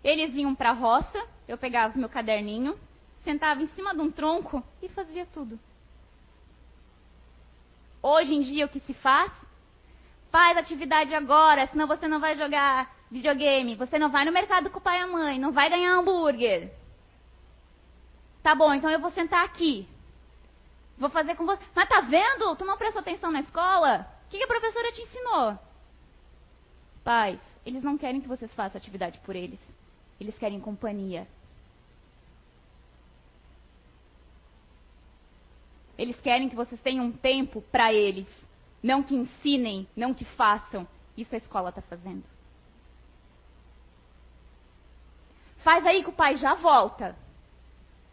Eles 0.04 0.36
iam 0.36 0.54
para 0.54 0.70
a 0.70 0.74
roça, 0.74 1.28
eu 1.48 1.58
pegava 1.58 1.98
meu 1.98 2.08
caderninho, 2.08 2.78
sentava 3.24 3.64
em 3.64 3.68
cima 3.70 3.96
de 3.96 4.02
um 4.02 4.12
tronco 4.12 4.64
e 4.80 4.88
fazia 4.90 5.26
tudo. 5.26 5.60
Hoje 8.04 8.36
em 8.36 8.42
dia 8.42 8.68
o 8.68 8.70
que 8.70 8.80
se 8.82 8.94
faz? 8.94 9.45
Faz 10.36 10.58
atividade 10.58 11.16
agora, 11.16 11.66
senão 11.68 11.88
você 11.88 12.10
não 12.10 12.20
vai 12.20 12.36
jogar 12.36 12.94
videogame, 13.10 13.74
você 13.78 13.98
não 13.98 14.10
vai 14.10 14.26
no 14.26 14.34
mercado 14.34 14.70
com 14.70 14.80
o 14.80 14.82
pai 14.82 15.00
e 15.00 15.02
a 15.04 15.08
mãe, 15.08 15.40
não 15.40 15.54
vai 15.54 15.70
ganhar 15.70 15.94
hambúrguer. 15.94 16.74
Tá 18.44 18.54
bom, 18.54 18.74
então 18.74 18.90
eu 18.90 19.00
vou 19.00 19.12
sentar 19.12 19.46
aqui. 19.46 19.88
Vou 20.98 21.10
fazer 21.10 21.36
com 21.36 21.46
você. 21.46 21.64
Mas 21.74 21.88
tá 21.88 22.02
vendo? 22.02 22.54
Tu 22.58 22.66
não 22.66 22.78
prestou 22.78 23.00
atenção 23.00 23.32
na 23.32 23.40
escola? 23.40 24.06
O 24.26 24.30
que 24.30 24.44
a 24.44 24.48
professora 24.48 24.92
te 24.92 25.04
ensinou? 25.04 25.58
Pais, 27.02 27.40
eles 27.66 27.82
não 27.82 27.98
querem 27.98 28.20
que 28.20 28.28
vocês 28.28 28.54
façam 28.56 28.78
atividade 28.78 29.18
por 29.20 29.38
eles. 29.38 29.60
Eles 30.20 30.38
querem 30.38 30.60
companhia. 30.60 31.26
Eles 35.98 36.20
querem 36.20 36.50
que 36.50 36.58
vocês 36.58 36.82
tenham 36.82 37.06
um 37.06 37.12
tempo 37.14 37.62
para 37.72 37.94
eles. 37.94 38.28
Não 38.86 39.02
que 39.02 39.16
ensinem, 39.16 39.88
não 39.96 40.14
que 40.14 40.24
façam. 40.24 40.88
Isso 41.18 41.34
a 41.34 41.40
escola 41.40 41.70
está 41.70 41.82
fazendo. 41.82 42.24
Faz 45.64 45.84
aí 45.88 46.04
que 46.04 46.10
o 46.12 46.14
pai 46.14 46.36
já 46.36 46.54
volta. 46.54 47.16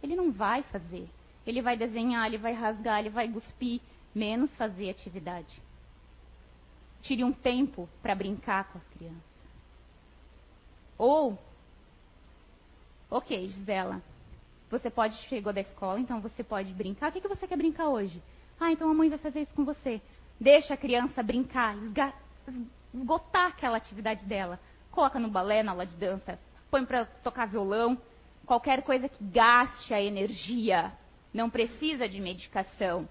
Ele 0.02 0.16
não 0.16 0.32
vai 0.32 0.62
fazer. 0.62 1.10
Ele 1.46 1.60
vai 1.60 1.76
desenhar, 1.76 2.26
ele 2.26 2.38
vai 2.38 2.54
rasgar, 2.54 3.00
ele 3.00 3.10
vai 3.10 3.28
cuspir, 3.28 3.82
menos 4.14 4.56
fazer 4.56 4.88
atividade. 4.88 5.60
Tire 7.02 7.22
um 7.22 7.34
tempo 7.34 7.86
para 8.00 8.14
brincar 8.14 8.72
com 8.72 8.78
as 8.78 8.88
crianças. 8.96 9.20
Ou, 10.96 11.38
ok, 13.10 13.46
Gisela, 13.46 14.00
você 14.70 14.88
pode 14.88 15.16
chegou 15.28 15.52
da 15.52 15.60
escola, 15.60 16.00
então 16.00 16.18
você 16.22 16.42
pode 16.42 16.72
brincar. 16.72 17.10
O 17.10 17.12
que, 17.12 17.20
que 17.20 17.28
você 17.28 17.46
quer 17.46 17.58
brincar 17.58 17.90
hoje? 17.90 18.22
Ah, 18.58 18.72
então 18.72 18.90
a 18.90 18.94
mãe 18.94 19.10
vai 19.10 19.18
fazer 19.18 19.42
isso 19.42 19.52
com 19.52 19.66
você. 19.66 20.00
Deixa 20.40 20.74
a 20.74 20.76
criança 20.76 21.22
brincar, 21.22 21.76
esgotar 22.92 23.48
aquela 23.48 23.76
atividade 23.76 24.24
dela. 24.24 24.58
Coloca 24.90 25.18
no 25.18 25.30
balé, 25.30 25.62
na 25.62 25.72
aula 25.72 25.86
de 25.86 25.96
dança, 25.96 26.38
põe 26.70 26.84
para 26.84 27.04
tocar 27.04 27.46
violão, 27.46 27.96
qualquer 28.44 28.82
coisa 28.82 29.08
que 29.08 29.24
gaste 29.24 29.94
a 29.94 30.02
energia 30.02 30.92
não 31.32 31.48
precisa 31.48 32.08
de 32.08 32.20
medicação. 32.20 33.08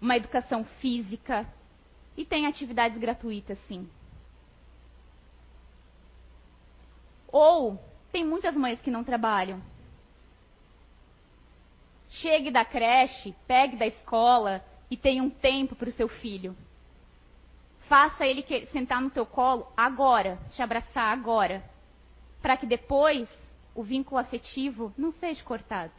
Uma 0.00 0.16
educação 0.16 0.64
física. 0.80 1.46
E 2.16 2.24
tem 2.24 2.46
atividades 2.46 2.96
gratuitas, 2.98 3.58
sim. 3.66 3.88
Ou 7.32 7.82
tem 8.12 8.24
muitas 8.24 8.54
mães 8.54 8.80
que 8.80 8.90
não 8.90 9.02
trabalham. 9.02 9.60
Chegue 12.10 12.52
da 12.52 12.64
creche, 12.64 13.34
pegue 13.48 13.76
da 13.76 13.86
escola 13.86 14.64
e 14.94 14.96
tenha 14.96 15.24
um 15.24 15.28
tempo 15.28 15.74
para 15.74 15.88
o 15.88 15.92
seu 15.92 16.06
filho. 16.06 16.56
Faça 17.88 18.24
ele 18.24 18.44
sentar 18.68 19.02
no 19.02 19.10
teu 19.10 19.26
colo 19.26 19.66
agora, 19.76 20.38
te 20.52 20.62
abraçar 20.62 21.12
agora, 21.12 21.64
para 22.40 22.56
que 22.56 22.64
depois 22.64 23.28
o 23.74 23.82
vínculo 23.82 24.20
afetivo 24.20 24.94
não 24.96 25.12
seja 25.14 25.42
cortado. 25.42 25.92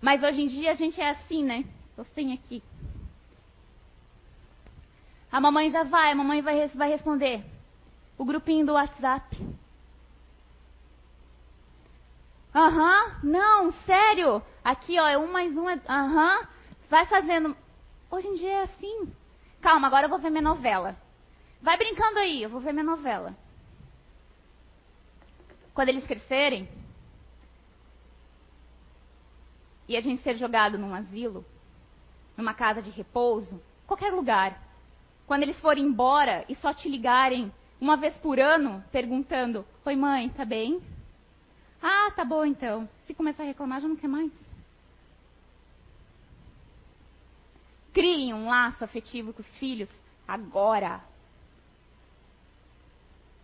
Mas 0.00 0.22
hoje 0.22 0.42
em 0.42 0.46
dia 0.46 0.70
a 0.70 0.74
gente 0.74 1.00
é 1.00 1.10
assim, 1.10 1.42
né? 1.42 1.64
Tô 1.96 2.04
sem 2.14 2.32
aqui. 2.32 2.62
A 5.32 5.40
mamãe 5.40 5.68
já 5.68 5.82
vai, 5.82 6.12
a 6.12 6.14
mamãe 6.14 6.42
vai, 6.42 6.68
vai 6.68 6.90
responder. 6.90 7.44
O 8.16 8.24
grupinho 8.24 8.64
do 8.64 8.74
WhatsApp. 8.74 9.36
Aham, 12.54 13.06
uhum, 13.22 13.30
não, 13.30 13.72
sério. 13.84 14.42
Aqui, 14.62 14.98
ó, 15.00 15.08
é 15.08 15.16
um 15.16 15.32
mais 15.32 15.56
um. 15.56 15.66
Aham, 15.68 16.40
uhum, 16.40 16.46
vai 16.88 17.06
fazendo. 17.06 17.56
Hoje 18.10 18.28
em 18.28 18.34
dia 18.34 18.50
é 18.50 18.62
assim. 18.64 19.12
Calma, 19.60 19.86
agora 19.86 20.06
eu 20.06 20.10
vou 20.10 20.18
ver 20.18 20.30
minha 20.30 20.42
novela. 20.42 20.96
Vai 21.62 21.76
brincando 21.78 22.18
aí, 22.18 22.42
eu 22.42 22.50
vou 22.50 22.60
ver 22.60 22.72
minha 22.72 22.84
novela. 22.84 23.34
Quando 25.72 25.88
eles 25.88 26.04
crescerem, 26.04 26.68
e 29.88 29.96
a 29.96 30.00
gente 30.00 30.22
ser 30.22 30.36
jogado 30.36 30.78
num 30.78 30.94
asilo, 30.94 31.44
numa 32.36 32.52
casa 32.52 32.82
de 32.82 32.90
repouso, 32.90 33.62
qualquer 33.86 34.12
lugar. 34.12 34.60
Quando 35.26 35.44
eles 35.44 35.58
forem 35.60 35.84
embora 35.84 36.44
e 36.48 36.54
só 36.56 36.74
te 36.74 36.88
ligarem 36.88 37.50
uma 37.80 37.96
vez 37.96 38.14
por 38.16 38.38
ano 38.38 38.84
perguntando: 38.92 39.64
Oi, 39.84 39.96
mãe, 39.96 40.28
tá 40.30 40.44
bem? 40.44 40.82
Ah, 41.82 42.12
tá 42.14 42.24
bom 42.24 42.44
então. 42.44 42.88
Se 43.06 43.14
começar 43.14 43.42
a 43.42 43.46
reclamar, 43.46 43.80
já 43.80 43.88
não 43.88 43.96
quer 43.96 44.08
mais. 44.08 44.30
Criem 47.92 48.32
um 48.32 48.48
laço 48.48 48.84
afetivo 48.84 49.32
com 49.32 49.42
os 49.42 49.58
filhos 49.58 49.88
agora. 50.26 51.02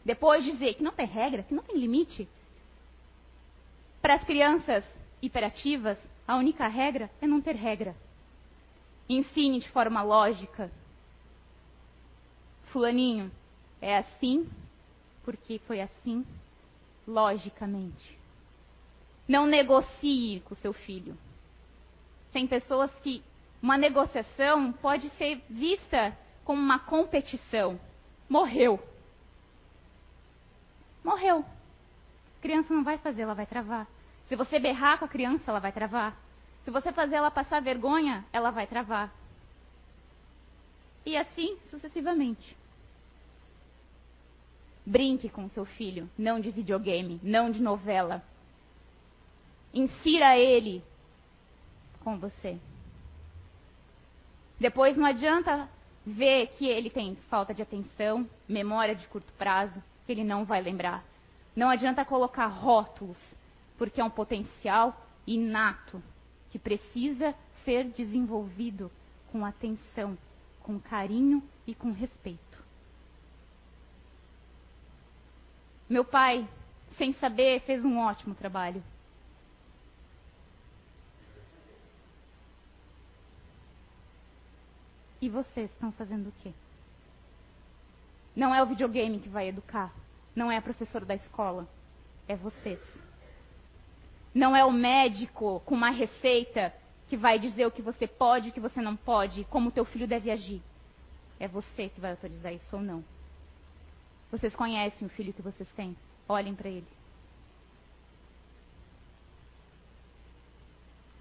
Depois 0.04 0.44
dizer 0.44 0.74
que 0.74 0.82
não 0.82 0.92
tem 0.92 1.06
regra, 1.06 1.42
que 1.42 1.52
não 1.52 1.62
tem 1.62 1.76
limite. 1.76 2.28
Para 4.00 4.14
as 4.14 4.24
crianças 4.24 4.84
hiperativas, 5.20 5.98
a 6.26 6.36
única 6.36 6.68
regra 6.68 7.10
é 7.20 7.26
não 7.26 7.42
ter 7.42 7.56
regra. 7.56 7.94
Ensine 9.08 9.58
de 9.58 9.68
forma 9.70 10.00
lógica. 10.02 10.70
Fulaninho, 12.66 13.30
é 13.80 13.98
assim 13.98 14.48
porque 15.24 15.58
foi 15.66 15.80
assim 15.80 16.24
logicamente. 17.06 18.17
Não 19.28 19.46
negocie 19.46 20.40
com 20.46 20.56
seu 20.56 20.72
filho. 20.72 21.16
Tem 22.32 22.46
pessoas 22.46 22.90
que 23.02 23.22
uma 23.62 23.76
negociação 23.76 24.72
pode 24.72 25.10
ser 25.10 25.42
vista 25.50 26.16
como 26.44 26.60
uma 26.60 26.78
competição. 26.78 27.78
Morreu. 28.28 28.80
Morreu. 31.04 31.44
A 32.38 32.42
criança 32.42 32.72
não 32.72 32.82
vai 32.82 32.96
fazer, 32.98 33.22
ela 33.22 33.34
vai 33.34 33.46
travar. 33.46 33.86
Se 34.28 34.36
você 34.36 34.58
berrar 34.58 34.98
com 34.98 35.04
a 35.04 35.08
criança, 35.08 35.50
ela 35.50 35.60
vai 35.60 35.72
travar. 35.72 36.16
Se 36.64 36.70
você 36.70 36.92
fazer 36.92 37.16
ela 37.16 37.30
passar 37.30 37.60
vergonha, 37.60 38.24
ela 38.32 38.50
vai 38.50 38.66
travar. 38.66 39.12
E 41.04 41.16
assim 41.16 41.58
sucessivamente. 41.70 42.56
Brinque 44.84 45.28
com 45.28 45.48
seu 45.50 45.64
filho, 45.64 46.08
não 46.16 46.40
de 46.40 46.50
videogame, 46.50 47.20
não 47.22 47.50
de 47.50 47.62
novela. 47.62 48.22
Insira 49.72 50.36
ele 50.36 50.82
com 52.00 52.18
você. 52.18 52.58
Depois 54.58 54.96
não 54.96 55.04
adianta 55.04 55.68
vê 56.04 56.46
que 56.46 56.66
ele 56.66 56.88
tem 56.88 57.16
falta 57.28 57.52
de 57.52 57.62
atenção, 57.62 58.28
memória 58.48 58.94
de 58.94 59.06
curto 59.08 59.32
prazo, 59.34 59.82
que 60.06 60.12
ele 60.12 60.24
não 60.24 60.44
vai 60.44 60.60
lembrar. 60.60 61.04
Não 61.54 61.68
adianta 61.68 62.04
colocar 62.04 62.46
rótulos, 62.46 63.18
porque 63.76 64.00
é 64.00 64.04
um 64.04 64.10
potencial 64.10 64.96
inato 65.26 66.02
que 66.50 66.58
precisa 66.58 67.34
ser 67.64 67.84
desenvolvido 67.84 68.90
com 69.30 69.44
atenção, 69.44 70.16
com 70.62 70.80
carinho 70.80 71.42
e 71.66 71.74
com 71.74 71.92
respeito. 71.92 72.64
Meu 75.88 76.04
pai, 76.04 76.46
sem 76.96 77.12
saber, 77.14 77.60
fez 77.60 77.84
um 77.84 77.98
ótimo 77.98 78.34
trabalho. 78.34 78.82
E 85.28 85.30
vocês 85.30 85.70
estão 85.70 85.92
fazendo 85.92 86.30
o 86.30 86.32
quê? 86.42 86.54
Não 88.34 88.54
é 88.54 88.62
o 88.62 88.66
videogame 88.66 89.20
que 89.20 89.28
vai 89.28 89.48
educar. 89.48 89.92
Não 90.34 90.50
é 90.50 90.56
a 90.56 90.62
professora 90.62 91.04
da 91.04 91.14
escola. 91.14 91.68
É 92.26 92.34
vocês. 92.34 92.80
Não 94.34 94.56
é 94.56 94.64
o 94.64 94.72
médico 94.72 95.60
com 95.66 95.74
uma 95.74 95.90
receita 95.90 96.72
que 97.10 97.16
vai 97.18 97.38
dizer 97.38 97.66
o 97.66 97.70
que 97.70 97.82
você 97.82 98.06
pode 98.06 98.46
e 98.46 98.50
o 98.50 98.54
que 98.54 98.58
você 98.58 98.80
não 98.80 98.96
pode, 98.96 99.44
como 99.50 99.68
o 99.68 99.70
teu 99.70 99.84
filho 99.84 100.08
deve 100.08 100.30
agir. 100.30 100.62
É 101.38 101.46
você 101.46 101.90
que 101.90 102.00
vai 102.00 102.12
autorizar 102.12 102.54
isso 102.54 102.74
ou 102.74 102.80
não. 102.80 103.04
Vocês 104.30 104.56
conhecem 104.56 105.06
o 105.06 105.10
filho 105.10 105.34
que 105.34 105.42
vocês 105.42 105.68
têm. 105.76 105.94
Olhem 106.26 106.54
para 106.54 106.70
ele. 106.70 106.88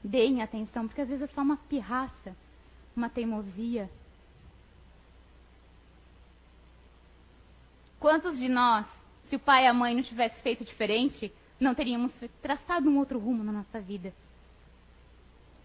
Deem 0.01 0.41
atenção, 0.41 0.87
porque 0.87 1.01
às 1.01 1.09
vezes 1.09 1.29
é 1.29 1.33
só 1.33 1.41
uma 1.41 1.57
pirraça 1.57 2.33
uma 2.97 3.09
teimosia. 3.09 3.89
Quantos 7.99 8.37
de 8.37 8.49
nós, 8.49 8.85
se 9.29 9.35
o 9.35 9.39
pai 9.39 9.63
e 9.63 9.67
a 9.67 9.73
mãe 9.73 9.95
não 9.95 10.03
tivessem 10.03 10.41
feito 10.41 10.65
diferente, 10.65 11.31
não 11.59 11.75
teríamos 11.75 12.11
traçado 12.41 12.89
um 12.89 12.97
outro 12.97 13.19
rumo 13.19 13.43
na 13.43 13.51
nossa 13.51 13.79
vida? 13.79 14.13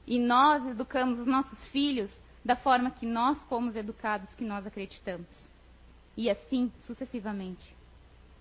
E 0.06 0.18
nós 0.18 0.66
educamos 0.66 1.18
os 1.20 1.26
nossos 1.26 1.62
filhos 1.66 2.10
da 2.44 2.56
forma 2.56 2.90
que 2.90 3.06
nós 3.06 3.42
fomos 3.44 3.76
educados, 3.76 4.34
que 4.34 4.44
nós 4.44 4.66
acreditamos. 4.66 5.28
E 6.16 6.28
assim 6.28 6.70
sucessivamente. 6.86 7.74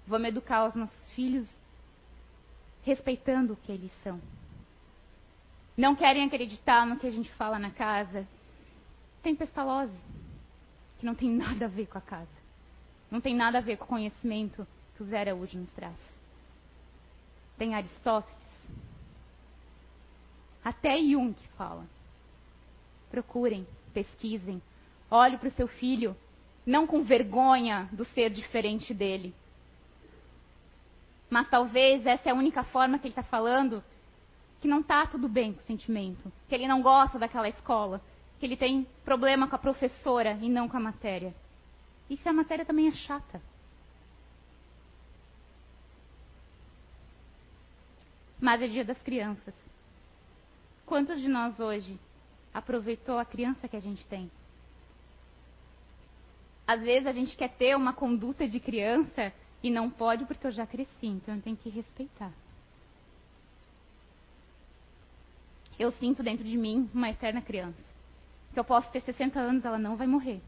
Vamos 0.07 0.29
educar 0.29 0.67
os 0.67 0.75
nossos 0.75 1.09
filhos 1.11 1.47
respeitando 2.83 3.53
o 3.53 3.57
que 3.57 3.71
eles 3.71 3.91
são. 4.03 4.19
Não 5.77 5.95
querem 5.95 6.25
acreditar 6.25 6.85
no 6.85 6.97
que 6.97 7.07
a 7.07 7.11
gente 7.11 7.31
fala 7.33 7.59
na 7.59 7.69
casa, 7.69 8.27
tempestalose, 9.21 9.93
que 10.99 11.05
não 11.05 11.15
tem 11.15 11.29
nada 11.35 11.65
a 11.65 11.69
ver 11.69 11.87
com 11.87 11.97
a 11.97 12.01
casa. 12.01 12.41
Não 13.09 13.19
tem 13.19 13.35
nada 13.35 13.57
a 13.57 13.61
ver 13.61 13.77
com 13.77 13.85
o 13.85 13.87
conhecimento 13.87 14.65
que 14.95 15.03
o 15.03 15.05
Zé 15.05 15.21
Araújo 15.21 15.57
nos 15.57 15.69
traz. 15.71 15.95
Tem 17.57 17.75
Aristóteles. 17.75 18.39
Até 20.63 20.97
Jung 20.97 21.35
fala. 21.57 21.85
Procurem, 23.09 23.67
pesquisem, 23.93 24.61
olhe 25.09 25.37
para 25.37 25.49
o 25.49 25.53
seu 25.53 25.67
filho, 25.67 26.15
não 26.65 26.87
com 26.87 27.03
vergonha 27.03 27.89
do 27.91 28.05
ser 28.05 28.29
diferente 28.29 28.93
dele. 28.93 29.33
Mas 31.29 31.49
talvez 31.49 32.05
essa 32.05 32.29
é 32.29 32.31
a 32.31 32.35
única 32.35 32.63
forma 32.63 32.99
que 32.99 33.07
ele 33.07 33.11
está 33.11 33.23
falando 33.23 33.83
que 34.61 34.67
não 34.67 34.81
está 34.81 35.07
tudo 35.07 35.27
bem 35.27 35.53
com 35.53 35.61
o 35.61 35.65
sentimento, 35.65 36.31
que 36.47 36.53
ele 36.53 36.67
não 36.67 36.81
gosta 36.81 37.17
daquela 37.17 37.49
escola, 37.49 37.99
que 38.41 38.47
ele 38.47 38.57
tem 38.57 38.87
problema 39.05 39.47
com 39.47 39.55
a 39.55 39.59
professora 39.59 40.31
e 40.41 40.49
não 40.49 40.67
com 40.67 40.75
a 40.75 40.79
matéria. 40.79 41.31
E 42.09 42.17
se 42.17 42.27
a 42.27 42.33
matéria 42.33 42.65
também 42.65 42.87
é 42.87 42.91
chata? 42.91 43.39
Mas 48.39 48.59
é 48.63 48.67
dia 48.67 48.83
das 48.83 48.97
crianças. 49.03 49.53
Quantos 50.87 51.21
de 51.21 51.27
nós 51.27 51.59
hoje 51.59 51.99
aproveitou 52.51 53.19
a 53.19 53.25
criança 53.25 53.67
que 53.67 53.77
a 53.77 53.79
gente 53.79 54.03
tem? 54.07 54.31
Às 56.65 56.81
vezes 56.81 57.05
a 57.05 57.11
gente 57.11 57.37
quer 57.37 57.49
ter 57.49 57.77
uma 57.77 57.93
conduta 57.93 58.47
de 58.47 58.59
criança 58.59 59.31
e 59.61 59.69
não 59.69 59.87
pode 59.87 60.25
porque 60.25 60.47
eu 60.47 60.51
já 60.51 60.65
cresci, 60.65 61.05
então 61.05 61.35
eu 61.35 61.41
tenho 61.43 61.57
que 61.57 61.69
respeitar. 61.69 62.31
Eu 65.77 65.91
sinto 65.91 66.23
dentro 66.23 66.43
de 66.43 66.57
mim 66.57 66.89
uma 66.91 67.11
eterna 67.11 67.39
criança 67.39 67.90
que 68.53 68.59
eu 68.59 68.63
posso 68.63 68.89
ter 68.91 69.01
60 69.01 69.39
anos, 69.39 69.65
ela 69.65 69.77
não 69.77 69.95
vai 69.95 70.07
morrer. 70.07 70.41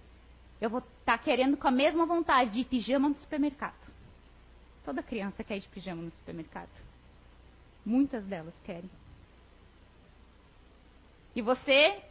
Eu 0.59 0.69
vou 0.69 0.79
estar 0.79 1.17
tá 1.17 1.23
querendo 1.23 1.57
com 1.57 1.67
a 1.67 1.71
mesma 1.71 2.05
vontade 2.05 2.51
de 2.51 2.59
ir 2.59 2.65
pijama 2.65 3.09
no 3.09 3.15
supermercado. 3.15 3.75
Toda 4.85 5.01
criança 5.01 5.43
quer 5.43 5.57
ir 5.57 5.61
de 5.61 5.67
pijama 5.69 6.01
no 6.01 6.11
supermercado. 6.11 6.69
Muitas 7.85 8.23
delas 8.25 8.53
querem. 8.63 8.89
E 11.35 11.41
você 11.41 12.01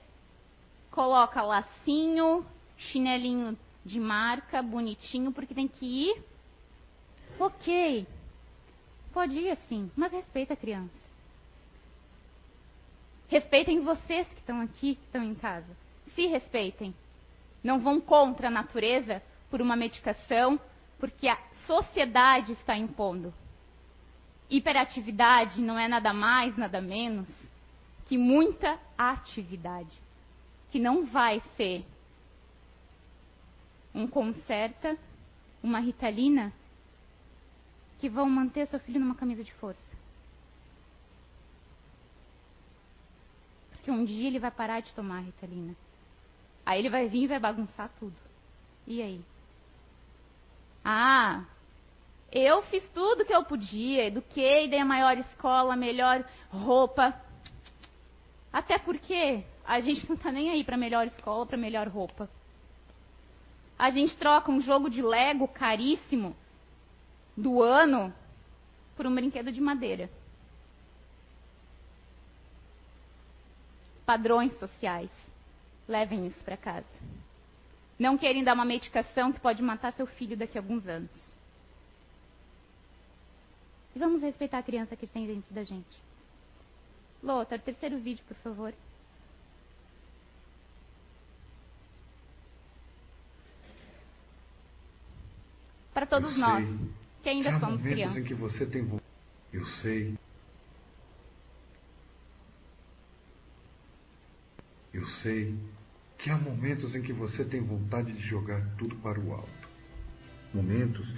coloca 0.90 1.42
lacinho, 1.42 2.44
chinelinho 2.76 3.56
de 3.84 4.00
marca, 4.00 4.62
bonitinho, 4.62 5.32
porque 5.32 5.54
tem 5.54 5.68
que 5.68 6.10
ir. 6.10 6.22
Ok. 7.38 8.06
Pode 9.12 9.38
ir 9.38 9.50
assim, 9.50 9.90
mas 9.96 10.12
respeita 10.12 10.54
a 10.54 10.56
criança. 10.56 11.01
Respeitem 13.32 13.80
vocês 13.80 14.28
que 14.28 14.40
estão 14.40 14.60
aqui, 14.60 14.94
que 14.94 15.04
estão 15.06 15.24
em 15.24 15.34
casa. 15.34 15.74
Se 16.14 16.26
respeitem. 16.26 16.94
Não 17.64 17.80
vão 17.80 17.98
contra 17.98 18.48
a 18.48 18.50
natureza 18.50 19.22
por 19.50 19.62
uma 19.62 19.74
medicação, 19.74 20.60
porque 20.98 21.26
a 21.26 21.38
sociedade 21.66 22.52
está 22.52 22.76
impondo. 22.76 23.32
Hiperatividade 24.50 25.62
não 25.62 25.78
é 25.78 25.88
nada 25.88 26.12
mais, 26.12 26.58
nada 26.58 26.82
menos 26.82 27.26
que 28.04 28.18
muita 28.18 28.78
atividade, 28.98 29.96
que 30.70 30.78
não 30.78 31.06
vai 31.06 31.40
ser 31.56 31.86
um 33.94 34.06
concerta, 34.06 34.94
uma 35.62 35.80
ritalina, 35.80 36.52
que 37.98 38.10
vão 38.10 38.28
manter 38.28 38.66
seu 38.66 38.78
filho 38.80 39.00
numa 39.00 39.14
camisa 39.14 39.42
de 39.42 39.54
força. 39.54 39.91
Que 43.82 43.90
um 43.90 44.04
dia 44.04 44.28
ele 44.28 44.38
vai 44.38 44.50
parar 44.50 44.80
de 44.80 44.92
tomar 44.94 45.20
Ritalina. 45.20 45.74
Aí 46.64 46.78
ele 46.78 46.88
vai 46.88 47.08
vir 47.08 47.24
e 47.24 47.28
vai 47.28 47.38
bagunçar 47.38 47.90
tudo. 47.98 48.14
E 48.86 49.02
aí? 49.02 49.20
Ah, 50.84 51.44
eu 52.30 52.62
fiz 52.62 52.88
tudo 52.94 53.24
que 53.24 53.34
eu 53.34 53.44
podia, 53.44 54.06
eduquei, 54.06 54.68
dei 54.68 54.78
a 54.78 54.84
maior 54.84 55.18
escola, 55.18 55.74
a 55.74 55.76
melhor 55.76 56.24
roupa. 56.50 57.14
Até 58.52 58.78
porque 58.78 59.44
a 59.64 59.80
gente 59.80 60.08
não 60.08 60.16
está 60.16 60.30
nem 60.30 60.50
aí 60.50 60.64
para 60.64 60.76
melhor 60.76 61.06
escola, 61.06 61.46
para 61.46 61.56
melhor 61.56 61.88
roupa. 61.88 62.28
A 63.78 63.90
gente 63.90 64.16
troca 64.16 64.50
um 64.50 64.60
jogo 64.60 64.88
de 64.88 65.02
Lego 65.02 65.48
caríssimo 65.48 66.36
do 67.36 67.62
ano 67.62 68.14
por 68.96 69.06
um 69.06 69.14
brinquedo 69.14 69.50
de 69.50 69.60
madeira. 69.60 70.08
Padrões 74.04 74.52
sociais. 74.58 75.10
Levem 75.88 76.26
isso 76.26 76.42
para 76.44 76.56
casa. 76.56 76.86
Não 77.98 78.18
querem 78.18 78.42
dar 78.42 78.54
uma 78.54 78.64
medicação 78.64 79.32
que 79.32 79.40
pode 79.40 79.62
matar 79.62 79.92
seu 79.92 80.06
filho 80.06 80.36
daqui 80.36 80.58
a 80.58 80.60
alguns 80.60 80.86
anos. 80.86 81.10
E 83.94 83.98
vamos 83.98 84.22
respeitar 84.22 84.58
a 84.58 84.62
criança 84.62 84.96
que 84.96 85.06
tem 85.06 85.26
dentro 85.26 85.54
da 85.54 85.62
gente. 85.62 86.00
Lothar, 87.22 87.60
terceiro 87.60 87.98
vídeo, 87.98 88.24
por 88.26 88.36
favor. 88.38 88.74
Para 95.92 96.06
todos 96.06 96.36
nós, 96.36 96.66
que 97.22 97.28
ainda 97.28 97.60
somos 97.60 97.82
crianças. 97.82 98.16
em 98.16 98.24
que 98.24 98.34
você 98.34 98.66
tem 98.66 99.00
Eu 99.52 99.66
sei 99.82 100.14
Eu 104.92 105.06
sei 105.22 105.58
que 106.18 106.30
há 106.30 106.36
momentos 106.36 106.94
em 106.94 107.02
que 107.02 107.12
você 107.12 107.44
tem 107.44 107.60
vontade 107.60 108.12
de 108.12 108.20
jogar 108.20 108.60
tudo 108.76 108.94
para 108.96 109.18
o 109.18 109.32
alto. 109.32 109.68
Momentos 110.52 111.12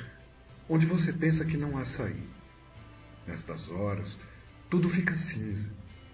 onde 0.68 0.87
você 0.87 1.12
pensa 1.12 1.45
que 1.45 1.57
não 1.57 1.77
há 1.77 1.85
saída. 1.85 2.35
Nestas 3.27 3.68
horas, 3.70 4.16
tudo 4.70 4.89
fica 4.91 5.14
cinza. 5.16 5.68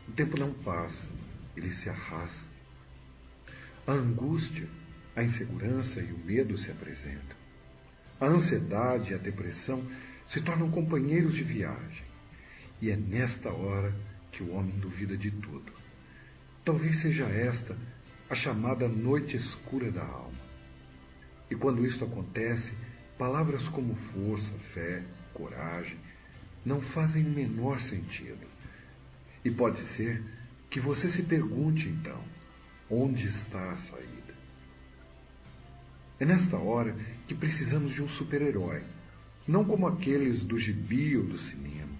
O 0.09 0.13
tempo 0.13 0.39
não 0.39 0.53
passa, 0.53 1.09
ele 1.57 1.73
se 1.75 1.89
arrasta. 1.89 2.51
A 3.87 3.93
angústia, 3.93 4.69
a 5.15 5.23
insegurança 5.23 6.01
e 6.01 6.13
o 6.13 6.19
medo 6.19 6.57
se 6.59 6.71
apresentam. 6.71 7.37
A 8.21 8.27
ansiedade 8.27 9.13
e 9.13 9.15
a 9.15 9.19
depressão 9.19 9.85
se 10.29 10.41
tornam 10.41 10.71
companheiros 10.71 11.35
de 11.35 11.43
viagem. 11.43 12.05
E 12.81 12.91
é 12.91 12.97
nesta 12.97 13.51
hora 13.51 13.95
que 14.33 14.43
o 14.43 14.53
homem 14.53 14.79
duvida 14.79 15.17
de 15.17 15.31
tudo. 15.31 15.80
Talvez 16.65 17.01
seja 17.01 17.25
esta 17.25 17.77
a 18.29 18.35
chamada 18.35 18.87
noite 18.89 19.37
escura 19.37 19.91
da 19.91 20.05
alma. 20.05 20.39
E 21.51 21.55
quando 21.57 21.85
isto 21.85 22.05
acontece, 22.05 22.73
palavras 23.19 23.67
como 23.69 23.95
força, 24.13 24.53
fé, 24.73 25.03
coragem, 25.35 25.99
não 26.65 26.81
fazem 26.81 27.25
o 27.27 27.31
menor 27.31 27.81
sentido. 27.81 28.47
E 29.45 29.51
pode 29.51 29.83
ser 29.97 30.23
que 30.71 30.79
você 30.81 31.11
se 31.11 31.23
pergunte 31.23 31.89
então: 31.89 32.23
onde 32.89 33.27
está 33.27 33.73
a 33.73 33.77
saída? 33.79 34.35
É 36.21 36.25
nesta 36.27 36.59
hora 36.59 36.95
que 37.27 37.35
precisamos 37.35 37.95
de 37.95 38.03
um 38.03 38.09
super-herói, 38.11 38.83
não 39.49 39.65
como 39.65 39.87
aqueles 39.87 40.45
do 40.45 40.59
gibi 40.59 41.17
ou 41.17 41.25
do 41.25 41.39
cinema, 41.39 41.93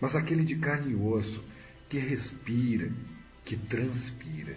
mas 0.00 0.16
aquele 0.16 0.44
de 0.44 0.56
carne 0.56 0.92
e 0.92 0.96
osso 0.96 1.44
que 1.90 1.98
respira, 1.98 2.90
que 3.46 3.56
transpira. 3.56 4.56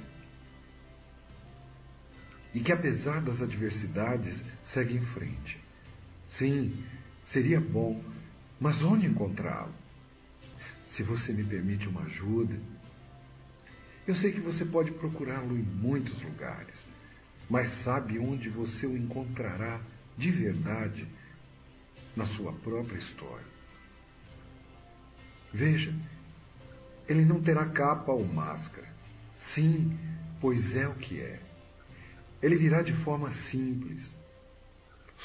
E 2.53 2.59
que, 2.59 2.71
apesar 2.71 3.21
das 3.21 3.41
adversidades, 3.41 4.43
segue 4.73 4.95
em 4.97 5.05
frente. 5.13 5.57
Sim, 6.27 6.83
seria 7.27 7.61
bom, 7.61 8.03
mas 8.59 8.83
onde 8.83 9.05
encontrá-lo? 9.05 9.73
Se 10.87 11.03
você 11.03 11.31
me 11.31 11.43
permite 11.43 11.87
uma 11.87 12.01
ajuda, 12.01 12.59
eu 14.07 14.15
sei 14.15 14.31
que 14.31 14.39
você 14.39 14.65
pode 14.65 14.91
procurá-lo 14.93 15.55
em 15.55 15.61
muitos 15.61 16.19
lugares, 16.23 16.87
mas 17.47 17.83
sabe 17.83 18.17
onde 18.17 18.49
você 18.49 18.87
o 18.87 18.97
encontrará 18.97 19.79
de 20.17 20.31
verdade? 20.31 21.07
Na 22.15 22.25
sua 22.25 22.51
própria 22.53 22.97
história. 22.97 23.45
Veja, 25.53 25.93
ele 27.09 27.25
não 27.25 27.41
terá 27.41 27.65
capa 27.65 28.11
ou 28.11 28.23
máscara. 28.23 28.87
Sim, 29.55 29.97
pois 30.39 30.75
é 30.75 30.87
o 30.87 30.93
que 30.93 31.19
é. 31.19 31.39
Ele 32.41 32.55
virá 32.55 32.83
de 32.83 32.93
forma 33.03 33.31
simples. 33.49 34.15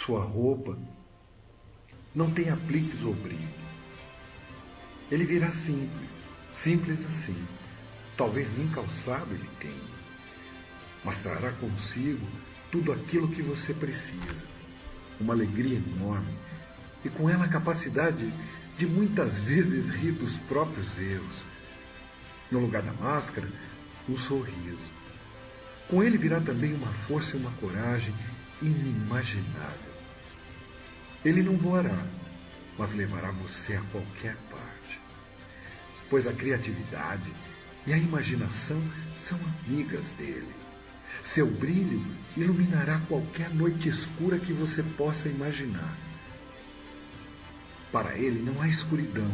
Sua 0.04 0.24
roupa 0.24 0.78
não 2.14 2.30
tem 2.30 2.48
apliques 2.48 3.02
ou 3.02 3.12
brilho. 3.12 3.64
Ele 5.10 5.26
virá 5.26 5.52
simples, 5.52 6.10
simples 6.62 6.98
assim. 7.04 7.46
Talvez 8.16 8.48
nem 8.56 8.68
calçado 8.68 9.34
ele 9.34 9.48
tenha, 9.60 9.94
mas 11.04 11.20
trará 11.22 11.52
consigo 11.52 12.26
tudo 12.72 12.92
aquilo 12.92 13.28
que 13.28 13.42
você 13.42 13.74
precisa. 13.74 14.44
Uma 15.20 15.34
alegria 15.34 15.76
enorme 15.76 16.34
e 17.04 17.10
com 17.10 17.28
ela 17.28 17.44
a 17.44 17.48
capacidade 17.48 18.32
de 18.78 18.86
muitas 18.86 19.38
vezes 19.40 19.90
rir 19.90 20.12
dos 20.12 20.34
próprios 20.48 20.98
erros 20.98 21.53
no 22.50 22.60
lugar 22.60 22.82
da 22.82 22.92
máscara, 22.92 23.48
um 24.08 24.16
sorriso. 24.18 24.94
Com 25.88 26.02
ele 26.02 26.18
virá 26.18 26.40
também 26.40 26.74
uma 26.74 26.92
força 27.06 27.36
e 27.36 27.40
uma 27.40 27.50
coragem 27.52 28.14
inimaginável. 28.62 29.94
Ele 31.24 31.42
não 31.42 31.56
voará, 31.56 32.06
mas 32.78 32.94
levará 32.94 33.30
você 33.30 33.74
a 33.74 33.82
qualquer 33.92 34.36
parte. 34.50 35.00
Pois 36.10 36.26
a 36.26 36.32
criatividade 36.32 37.32
e 37.86 37.92
a 37.92 37.98
imaginação 37.98 38.82
são 39.28 39.38
amigas 39.66 40.04
dele. 40.18 40.54
Seu 41.34 41.46
brilho 41.46 42.04
iluminará 42.36 43.00
qualquer 43.08 43.50
noite 43.50 43.88
escura 43.88 44.38
que 44.38 44.52
você 44.52 44.82
possa 44.96 45.28
imaginar. 45.28 45.96
Para 47.92 48.16
ele 48.18 48.42
não 48.42 48.60
há 48.60 48.68
escuridão. 48.68 49.30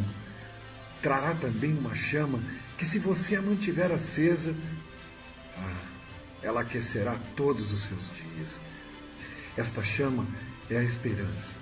Trará 1.01 1.33
também 1.33 1.73
uma 1.73 1.95
chama 1.95 2.39
que 2.81 2.89
se 2.89 2.97
você 2.97 3.35
a 3.35 3.41
mantiver 3.43 3.91
acesa, 3.91 4.55
ah, 5.55 5.83
ela 6.41 6.61
aquecerá 6.61 7.15
todos 7.35 7.71
os 7.71 7.87
seus 7.87 8.01
dias. 8.15 8.49
Esta 9.55 9.83
chama 9.83 10.25
é 10.67 10.77
a 10.77 10.83
esperança. 10.83 11.53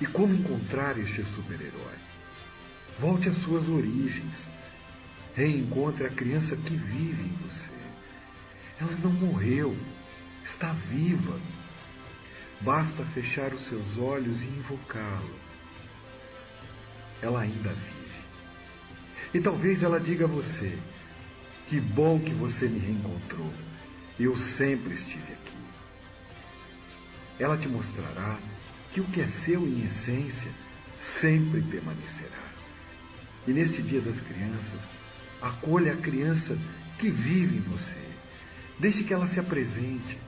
E 0.00 0.06
como 0.06 0.34
encontrar 0.34 0.98
este 0.98 1.22
super-herói? 1.36 1.94
Volte 2.98 3.28
às 3.28 3.36
suas 3.44 3.68
origens. 3.68 4.34
Reencontre 5.36 6.06
a 6.06 6.10
criança 6.10 6.56
que 6.56 6.74
vive 6.74 7.22
em 7.22 7.36
você. 7.46 7.70
Ela 8.80 8.96
não 9.04 9.12
morreu, 9.12 9.76
está 10.46 10.72
viva. 10.72 11.38
Basta 12.62 13.04
fechar 13.14 13.54
os 13.54 13.64
seus 13.68 13.96
olhos 13.98 14.42
e 14.42 14.46
invocá-lo. 14.46 15.36
Ela 17.22 17.42
ainda 17.42 17.68
vive. 17.68 17.99
E 19.32 19.40
talvez 19.40 19.82
ela 19.82 20.00
diga 20.00 20.24
a 20.24 20.28
você: 20.28 20.78
Que 21.68 21.80
bom 21.80 22.18
que 22.20 22.32
você 22.32 22.66
me 22.66 22.78
reencontrou. 22.78 23.52
Eu 24.18 24.36
sempre 24.36 24.94
estive 24.94 25.32
aqui. 25.32 25.56
Ela 27.38 27.56
te 27.56 27.68
mostrará 27.68 28.38
que 28.92 29.00
o 29.00 29.04
que 29.04 29.20
é 29.20 29.26
seu 29.44 29.66
em 29.66 29.84
essência 29.84 30.50
sempre 31.20 31.62
permanecerá. 31.62 32.50
E 33.46 33.52
neste 33.52 33.80
Dia 33.82 34.00
das 34.00 34.20
Crianças, 34.20 34.80
acolha 35.40 35.94
a 35.94 35.96
criança 35.96 36.58
que 36.98 37.10
vive 37.10 37.56
em 37.56 37.60
você. 37.60 38.10
Deixe 38.78 39.04
que 39.04 39.14
ela 39.14 39.26
se 39.28 39.40
apresente. 39.40 40.18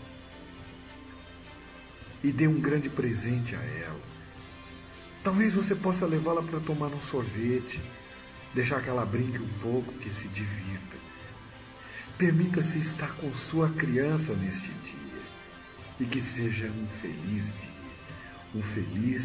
E 2.24 2.30
dê 2.30 2.46
um 2.46 2.61
grande 2.61 2.88
presente 2.88 3.55
a 3.55 3.61
ela. 3.61 4.00
Talvez 5.24 5.55
você 5.55 5.74
possa 5.74 6.07
levá-la 6.07 6.42
para 6.42 6.61
tomar 6.61 6.86
um 6.86 7.00
sorvete 7.03 7.80
Deixar 8.55 8.82
que 8.82 8.90
ela 8.90 9.07
brinque 9.07 9.38
um 9.38 9.59
pouco, 9.61 9.92
que 9.94 10.11
se 10.11 10.28
divirta. 10.28 10.96
Permita-se 12.18 12.78
estar 12.78 13.16
com 13.16 13.32
sua 13.50 13.70
criança 13.70 14.34
neste 14.34 14.68
dia 14.68 15.22
e 16.00 16.05
que 16.05 16.22
seja 16.34 16.66
um 16.66 16.86
feliz 17.00 17.44
dia, 17.44 18.55
um 18.55 18.62
feliz 18.74 19.22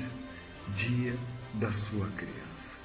dia 0.76 1.16
da 1.56 1.72
sua 1.72 2.08
criança. 2.12 2.78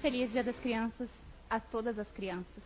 Feliz 0.00 0.30
Dia 0.30 0.44
das 0.44 0.56
Crianças 0.58 1.08
a 1.50 1.58
todas 1.58 1.98
as 1.98 2.08
crianças. 2.12 2.62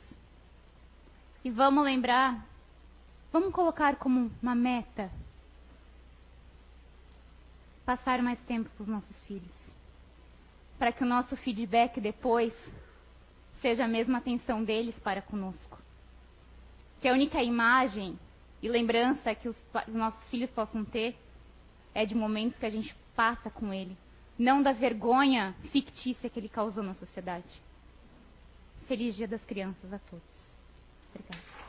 E 1.42 1.50
vamos 1.50 1.82
lembrar, 1.84 2.46
vamos 3.32 3.52
colocar 3.54 3.96
como 3.96 4.30
uma 4.42 4.54
meta 4.54 5.10
passar 7.90 8.22
mais 8.22 8.38
tempo 8.42 8.70
com 8.76 8.84
os 8.84 8.88
nossos 8.88 9.24
filhos. 9.24 9.74
Para 10.78 10.92
que 10.92 11.02
o 11.02 11.06
nosso 11.06 11.36
feedback 11.38 12.00
depois 12.00 12.52
seja 13.60 13.84
a 13.84 13.88
mesma 13.88 14.18
atenção 14.18 14.62
deles 14.62 14.96
para 15.00 15.20
conosco. 15.20 15.76
Que 17.00 17.08
a 17.08 17.12
única 17.12 17.42
imagem 17.42 18.16
e 18.62 18.68
lembrança 18.68 19.34
que 19.34 19.48
os, 19.48 19.56
os 19.88 19.94
nossos 19.94 20.22
filhos 20.28 20.48
possam 20.50 20.84
ter 20.84 21.16
é 21.92 22.06
de 22.06 22.14
momentos 22.14 22.56
que 22.58 22.66
a 22.66 22.70
gente 22.70 22.94
passa 23.16 23.50
com 23.50 23.74
ele, 23.74 23.96
não 24.38 24.62
da 24.62 24.72
vergonha 24.72 25.52
fictícia 25.72 26.30
que 26.30 26.38
ele 26.38 26.48
causou 26.48 26.84
na 26.84 26.94
sociedade. 26.94 27.60
Feliz 28.86 29.16
Dia 29.16 29.26
das 29.26 29.42
Crianças 29.42 29.92
a 29.92 29.98
todos. 29.98 30.54
Obrigada. 31.12 31.59